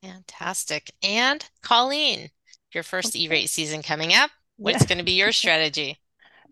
Fantastic. 0.02 0.92
And 1.02 1.48
Colleen, 1.62 2.30
your 2.74 2.84
first 2.84 3.16
okay. 3.16 3.26
E-rate 3.26 3.50
season 3.50 3.82
coming 3.82 4.14
up. 4.14 4.32
What's 4.58 4.82
yeah. 4.82 4.88
going 4.88 4.98
to 4.98 5.04
be 5.04 5.14
your 5.14 5.32
strategy? 5.32 6.00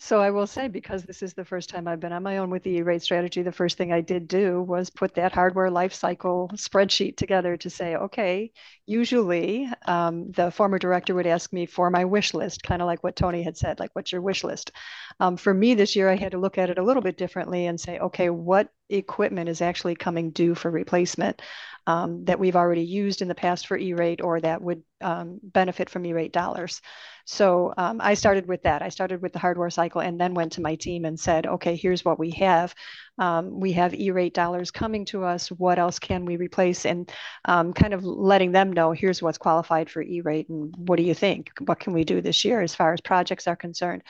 So 0.03 0.19
I 0.19 0.31
will 0.31 0.47
say, 0.47 0.67
because 0.67 1.03
this 1.03 1.21
is 1.21 1.35
the 1.35 1.45
first 1.45 1.69
time 1.69 1.87
I've 1.87 1.99
been 1.99 2.11
on 2.11 2.23
my 2.23 2.37
own 2.39 2.49
with 2.49 2.63
the 2.63 2.71
E-rate 2.71 3.03
strategy, 3.03 3.43
the 3.43 3.51
first 3.51 3.77
thing 3.77 3.93
I 3.93 4.01
did 4.01 4.27
do 4.27 4.59
was 4.59 4.89
put 4.89 5.13
that 5.13 5.31
hardware 5.31 5.69
lifecycle 5.69 6.51
spreadsheet 6.53 7.17
together 7.17 7.55
to 7.57 7.69
say, 7.69 7.95
okay, 7.95 8.51
usually 8.87 9.69
um, 9.85 10.31
the 10.31 10.49
former 10.49 10.79
director 10.79 11.13
would 11.13 11.27
ask 11.27 11.53
me 11.53 11.67
for 11.67 11.91
my 11.91 12.05
wish 12.05 12.33
list, 12.33 12.63
kind 12.63 12.81
of 12.81 12.87
like 12.87 13.03
what 13.03 13.15
Tony 13.15 13.43
had 13.43 13.57
said, 13.57 13.79
like, 13.79 13.91
what's 13.93 14.11
your 14.11 14.21
wish 14.21 14.43
list? 14.43 14.71
Um, 15.19 15.37
for 15.37 15.53
me 15.53 15.75
this 15.75 15.95
year, 15.95 16.09
I 16.09 16.15
had 16.15 16.31
to 16.31 16.39
look 16.39 16.57
at 16.57 16.71
it 16.71 16.79
a 16.79 16.83
little 16.83 17.03
bit 17.03 17.15
differently 17.15 17.67
and 17.67 17.79
say, 17.79 17.99
okay, 17.99 18.31
what 18.31 18.69
equipment 18.91 19.49
is 19.49 19.61
actually 19.61 19.95
coming 19.95 20.31
due 20.31 20.55
for 20.55 20.69
replacement? 20.69 21.41
um, 21.87 22.25
that 22.25 22.39
we've 22.39 22.55
already 22.55 22.83
used 22.83 23.21
in 23.21 23.27
the 23.27 23.35
past 23.35 23.67
for 23.67 23.77
E-rate 23.77 24.21
or 24.21 24.39
that 24.39 24.61
would 24.61 24.83
um, 25.01 25.39
benefit 25.41 25.89
from 25.89 26.05
E-rate 26.05 26.31
dollars. 26.31 26.81
So 27.25 27.73
um, 27.77 27.99
I 28.01 28.13
started 28.13 28.47
with 28.47 28.63
that. 28.63 28.81
I 28.81 28.89
started 28.89 29.21
with 29.21 29.33
the 29.33 29.39
hardware 29.39 29.69
cycle 29.69 30.01
and 30.01 30.19
then 30.19 30.33
went 30.33 30.53
to 30.53 30.61
my 30.61 30.75
team 30.75 31.05
and 31.05 31.19
said, 31.19 31.47
okay, 31.47 31.75
here's 31.75 32.05
what 32.05 32.19
we 32.19 32.31
have. 32.31 32.75
Um, 33.17 33.59
we 33.59 33.71
have 33.73 33.95
E-rate 33.95 34.33
dollars 34.33 34.69
coming 34.69 35.05
to 35.05 35.23
us. 35.23 35.49
What 35.49 35.79
else 35.79 35.97
can 35.97 36.25
we 36.25 36.37
replace? 36.37 36.85
And 36.85 37.11
um, 37.45 37.73
kind 37.73 37.93
of 37.93 38.03
letting 38.03 38.51
them 38.51 38.73
know, 38.73 38.91
here's 38.91 39.21
what's 39.21 39.37
qualified 39.37 39.89
for 39.89 40.03
E-rate 40.03 40.49
and 40.49 40.73
what 40.77 40.97
do 40.97 41.03
you 41.03 41.15
think? 41.15 41.51
What 41.65 41.79
can 41.79 41.93
we 41.93 42.03
do 42.03 42.21
this 42.21 42.45
year 42.45 42.61
as 42.61 42.75
far 42.75 42.93
as 42.93 43.01
projects 43.01 43.47
are 43.47 43.55
concerned? 43.55 44.03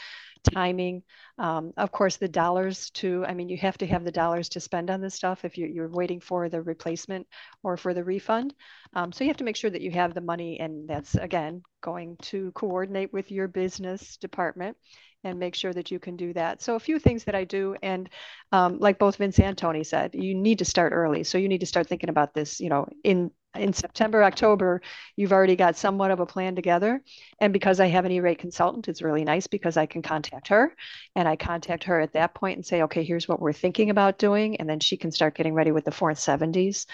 Timing. 0.44 1.04
Um, 1.38 1.74
of 1.78 1.92
course, 1.92 2.18
the 2.18 2.28
dollars 2.28 2.90
to, 2.92 3.26
I 3.28 3.34
mean, 3.34 3.50
you 3.50 3.58
have 3.58 3.78
to 3.80 3.88
have 3.88 4.04
the 4.04 4.12
dollars 4.12 4.50
to 4.50 4.60
spend 4.60 4.90
on 4.90 5.02
this 5.02 5.16
stuff 5.16 5.46
if 5.46 5.58
you're, 5.58 5.70
you're 5.70 5.90
waiting 5.90 6.20
for 6.20 6.50
the 6.50 6.62
replacement 6.62 7.28
or 7.64 7.78
for 7.78 7.94
the 7.94 8.04
refund. 8.04 8.54
Um, 8.94 9.12
so 9.12 9.24
you 9.24 9.30
have 9.30 9.38
to 9.38 9.44
make 9.44 9.56
sure 9.56 9.70
that 9.70 9.82
you 9.82 9.92
have 9.92 10.14
the 10.14 10.22
money, 10.22 10.60
and 10.60 10.88
that's 10.88 11.16
again 11.16 11.64
going 11.82 12.18
to 12.22 12.52
coordinate 12.54 13.14
with 13.14 13.32
your 13.32 13.48
business 13.48 14.18
department 14.18 14.78
and 15.24 15.38
make 15.38 15.56
sure 15.56 15.74
that 15.74 15.92
you 15.92 16.00
can 16.00 16.16
do 16.16 16.34
that. 16.34 16.62
So 16.62 16.76
a 16.76 16.80
few 16.80 16.98
things 17.00 17.24
that 17.26 17.36
I 17.36 17.44
do, 17.44 17.76
and 17.84 18.10
um, 18.52 18.80
like 18.80 18.98
both 18.98 19.18
Vince 19.18 19.40
and 19.40 19.58
Tony 19.58 19.84
said, 19.84 20.16
you 20.16 20.34
need 20.34 20.60
to 20.60 20.66
start 20.66 20.94
early. 20.94 21.24
So 21.24 21.38
you 21.38 21.48
need 21.48 21.60
to 21.60 21.68
start 21.68 21.88
thinking 21.88 22.10
about 22.10 22.34
this, 22.34 22.60
you 22.60 22.70
know, 22.70 22.88
in 23.04 23.32
in 23.56 23.74
September, 23.74 24.24
October, 24.24 24.82
you've 25.16 25.34
already 25.34 25.56
got 25.56 25.76
somewhat 25.76 26.12
of 26.12 26.20
a 26.20 26.26
plan 26.26 26.56
together. 26.56 27.02
And 27.40 27.52
because 27.52 27.80
I 27.80 27.88
have 27.88 28.06
an 28.06 28.12
E-rate 28.12 28.40
consultant, 28.40 28.88
it's 28.88 29.02
really 29.02 29.26
nice 29.26 29.48
because 29.48 29.76
I 29.76 29.86
can 29.86 30.02
contact 30.02 30.48
her 30.48 30.74
and 31.16 31.28
I 31.28 31.36
contact 31.36 31.84
her 31.86 32.00
at 32.00 32.14
that 32.14 32.34
point 32.34 32.58
and 32.58 32.66
say, 32.66 32.84
okay, 32.84 33.04
here's 33.04 33.28
what 33.28 33.42
we're 33.42 33.52
thinking 33.52 33.90
about 33.90 34.18
doing. 34.18 34.56
And 34.58 34.70
then 34.70 34.80
she 34.80 34.96
can 34.96 35.12
start 35.12 35.36
getting 35.36 35.54
ready 35.54 35.72
with 35.72 35.84
the 35.84 35.92
470s 35.92 36.86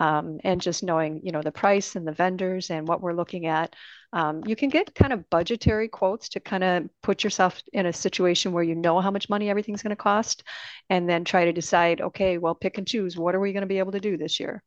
um, 0.00 0.38
and 0.42 0.60
just 0.60 0.82
knowing, 0.82 1.20
you 1.22 1.32
know, 1.32 1.42
the 1.42 1.52
price 1.52 1.96
and 1.96 2.06
the 2.06 2.12
vendors 2.12 2.70
and 2.70 2.88
what 2.88 3.02
we're 3.02 3.12
looking 3.12 3.46
at. 3.46 3.74
Um, 4.12 4.42
you 4.46 4.56
can 4.56 4.70
get 4.70 4.94
kind 4.94 5.12
of 5.12 5.28
budgetary 5.28 5.88
quotes 5.88 6.30
to 6.30 6.40
kind 6.40 6.64
of 6.64 6.88
put 7.02 7.24
yourself 7.24 7.60
in 7.74 7.84
a 7.84 7.92
situation 7.92 8.52
where 8.52 8.64
you 8.64 8.74
know 8.74 9.00
how 9.00 9.10
much 9.10 9.28
money 9.28 9.50
everything's 9.50 9.82
going 9.82 9.90
to 9.90 9.96
cost 9.96 10.44
and 10.88 11.06
then 11.06 11.24
try 11.24 11.44
to 11.44 11.52
decide, 11.52 12.00
okay, 12.00 12.38
well, 12.38 12.54
pick 12.54 12.78
and 12.78 12.86
choose. 12.86 13.18
What 13.18 13.34
are 13.34 13.40
we 13.40 13.52
going 13.52 13.62
to 13.62 13.66
be 13.66 13.78
able 13.78 13.92
to 13.92 14.00
do 14.00 14.16
this 14.16 14.40
year? 14.40 14.62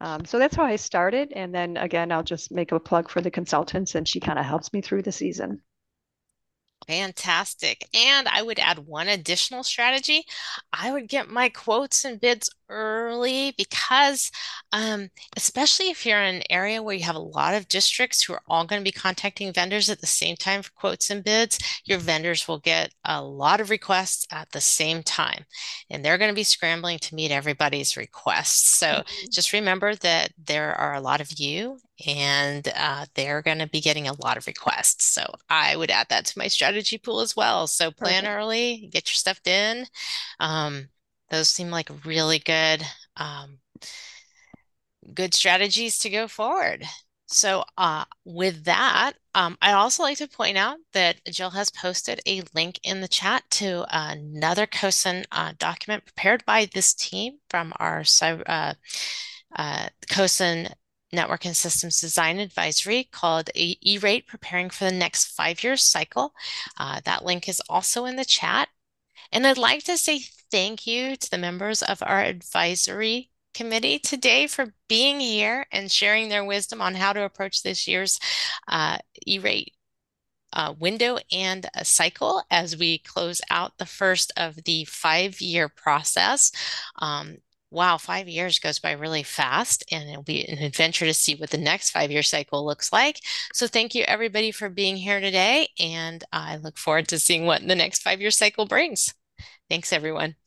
Um, 0.00 0.24
so 0.24 0.38
that's 0.38 0.56
how 0.56 0.64
I 0.64 0.76
started. 0.76 1.32
And 1.34 1.54
then 1.54 1.76
again, 1.76 2.10
I'll 2.12 2.22
just 2.22 2.50
make 2.52 2.72
a 2.72 2.80
plug 2.80 3.10
for 3.10 3.20
the 3.20 3.30
consultants 3.30 3.94
and 3.94 4.08
she 4.08 4.20
kind 4.20 4.38
of 4.38 4.44
helps 4.44 4.72
me 4.72 4.80
through 4.80 5.02
the 5.02 5.12
season. 5.12 5.62
Fantastic. 6.86 7.86
And 7.94 8.26
I 8.26 8.42
would 8.42 8.58
add 8.58 8.80
one 8.80 9.08
additional 9.08 9.62
strategy. 9.62 10.24
I 10.72 10.92
would 10.92 11.08
get 11.08 11.28
my 11.28 11.48
quotes 11.48 12.04
and 12.04 12.20
bids 12.20 12.50
early 12.68 13.54
because, 13.56 14.30
um, 14.72 15.08
especially 15.36 15.90
if 15.90 16.06
you're 16.06 16.22
in 16.22 16.36
an 16.36 16.42
area 16.48 16.82
where 16.82 16.94
you 16.94 17.04
have 17.04 17.16
a 17.16 17.20
lot 17.20 17.54
of 17.54 17.68
districts 17.68 18.22
who 18.22 18.32
are 18.32 18.42
all 18.48 18.64
going 18.64 18.80
to 18.80 18.84
be 18.84 18.92
contacting 18.92 19.52
vendors 19.52 19.90
at 19.90 20.00
the 20.00 20.06
same 20.06 20.36
time 20.36 20.62
for 20.62 20.70
quotes 20.72 21.10
and 21.10 21.22
bids, 21.22 21.58
your 21.84 21.98
vendors 21.98 22.48
will 22.48 22.60
get 22.60 22.92
a 23.04 23.22
lot 23.22 23.60
of 23.60 23.70
requests 23.70 24.26
at 24.32 24.50
the 24.52 24.60
same 24.60 25.02
time. 25.02 25.44
And 25.90 26.04
they're 26.04 26.18
going 26.18 26.30
to 26.30 26.34
be 26.34 26.44
scrambling 26.44 26.98
to 27.00 27.14
meet 27.14 27.30
everybody's 27.30 27.96
requests. 27.96 28.78
So 28.78 28.86
mm-hmm. 28.86 29.26
just 29.30 29.52
remember 29.52 29.94
that 29.96 30.32
there 30.42 30.74
are 30.74 30.94
a 30.94 31.00
lot 31.00 31.20
of 31.20 31.38
you 31.38 31.78
and 32.06 32.72
uh, 32.76 33.06
they're 33.14 33.42
going 33.42 33.58
to 33.58 33.66
be 33.68 33.80
getting 33.80 34.08
a 34.08 34.20
lot 34.22 34.36
of 34.36 34.46
requests. 34.46 35.04
So 35.06 35.24
I 35.48 35.76
would 35.76 35.90
add 35.90 36.08
that 36.10 36.26
to 36.26 36.38
my 36.38 36.48
strategy 36.48 36.98
pool 36.98 37.20
as 37.20 37.36
well. 37.36 37.66
So 37.66 37.90
plan 37.90 38.22
Perfect. 38.22 38.36
early, 38.36 38.88
get 38.92 39.08
your 39.08 39.14
stuff 39.14 39.40
in. 39.46 39.86
Um, 40.38 40.88
those 41.30 41.48
seem 41.48 41.70
like 41.70 41.90
really 42.04 42.38
good, 42.38 42.84
um, 43.16 43.58
good 45.14 45.34
strategies 45.34 45.98
to 45.98 46.10
go 46.10 46.28
forward. 46.28 46.84
So 47.26 47.64
uh, 47.78 48.04
with 48.24 48.64
that, 48.64 49.12
um, 49.36 49.56
I'd 49.62 49.74
also 49.74 50.02
like 50.02 50.18
to 50.18 50.26
point 50.26 50.58
out 50.58 50.78
that 50.92 51.24
Jill 51.26 51.50
has 51.50 51.70
posted 51.70 52.20
a 52.26 52.42
link 52.56 52.80
in 52.82 53.00
the 53.00 53.08
chat 53.08 53.44
to 53.52 53.86
another 53.90 54.66
CoSN 54.66 55.24
uh, 55.30 55.52
document 55.56 56.04
prepared 56.04 56.44
by 56.44 56.68
this 56.74 56.92
team 56.92 57.38
from 57.48 57.72
our 57.78 58.02
uh, 58.20 58.74
uh, 59.54 59.88
CoSN 60.08 60.72
Network 61.12 61.44
and 61.44 61.56
Systems 61.56 62.00
Design 62.00 62.38
Advisory 62.38 63.08
called 63.10 63.50
E-Rate 63.54 64.26
Preparing 64.26 64.70
for 64.70 64.84
the 64.84 64.92
Next 64.92 65.26
Five 65.26 65.62
Years 65.62 65.82
Cycle. 65.82 66.32
Uh, 66.78 67.00
that 67.04 67.24
link 67.24 67.48
is 67.48 67.62
also 67.68 68.04
in 68.04 68.16
the 68.16 68.24
chat. 68.24 68.68
And 69.32 69.46
I'd 69.46 69.58
like 69.58 69.84
to 69.84 69.96
say 69.96 70.20
thank 70.50 70.86
you 70.86 71.16
to 71.16 71.30
the 71.30 71.38
members 71.38 71.82
of 71.82 72.02
our 72.04 72.20
advisory 72.20 73.30
committee 73.54 73.98
today 73.98 74.46
for 74.46 74.74
being 74.88 75.20
here 75.20 75.66
and 75.72 75.90
sharing 75.90 76.28
their 76.28 76.44
wisdom 76.44 76.80
on 76.80 76.94
how 76.94 77.12
to 77.12 77.24
approach 77.24 77.62
this 77.62 77.88
year's 77.88 78.18
uh, 78.68 78.98
E-Rate 79.26 79.74
uh, 80.52 80.74
window 80.78 81.18
and 81.32 81.68
a 81.76 81.84
cycle 81.84 82.42
as 82.50 82.76
we 82.76 82.98
close 82.98 83.40
out 83.50 83.78
the 83.78 83.86
first 83.86 84.32
of 84.36 84.56
the 84.64 84.84
five-year 84.84 85.68
process. 85.68 86.50
Um, 86.98 87.38
wow, 87.70 87.96
five 87.98 88.28
years 88.28 88.58
goes 88.58 88.78
by 88.78 88.92
really 88.92 89.22
fast, 89.22 89.84
and 89.92 90.08
it'll 90.08 90.22
be 90.22 90.46
an 90.48 90.58
adventure 90.58 91.06
to 91.06 91.14
see 91.14 91.34
what 91.34 91.50
the 91.50 91.58
next 91.58 91.90
five 91.90 92.10
year 92.10 92.22
cycle 92.22 92.64
looks 92.64 92.92
like. 92.92 93.20
So, 93.54 93.66
thank 93.66 93.94
you 93.94 94.04
everybody 94.04 94.50
for 94.52 94.68
being 94.68 94.96
here 94.96 95.20
today, 95.20 95.68
and 95.78 96.24
I 96.32 96.56
look 96.56 96.78
forward 96.78 97.08
to 97.08 97.18
seeing 97.18 97.46
what 97.46 97.66
the 97.66 97.74
next 97.74 98.02
five 98.02 98.20
year 98.20 98.30
cycle 98.30 98.66
brings. 98.66 99.14
Thanks, 99.68 99.92
everyone. 99.92 100.39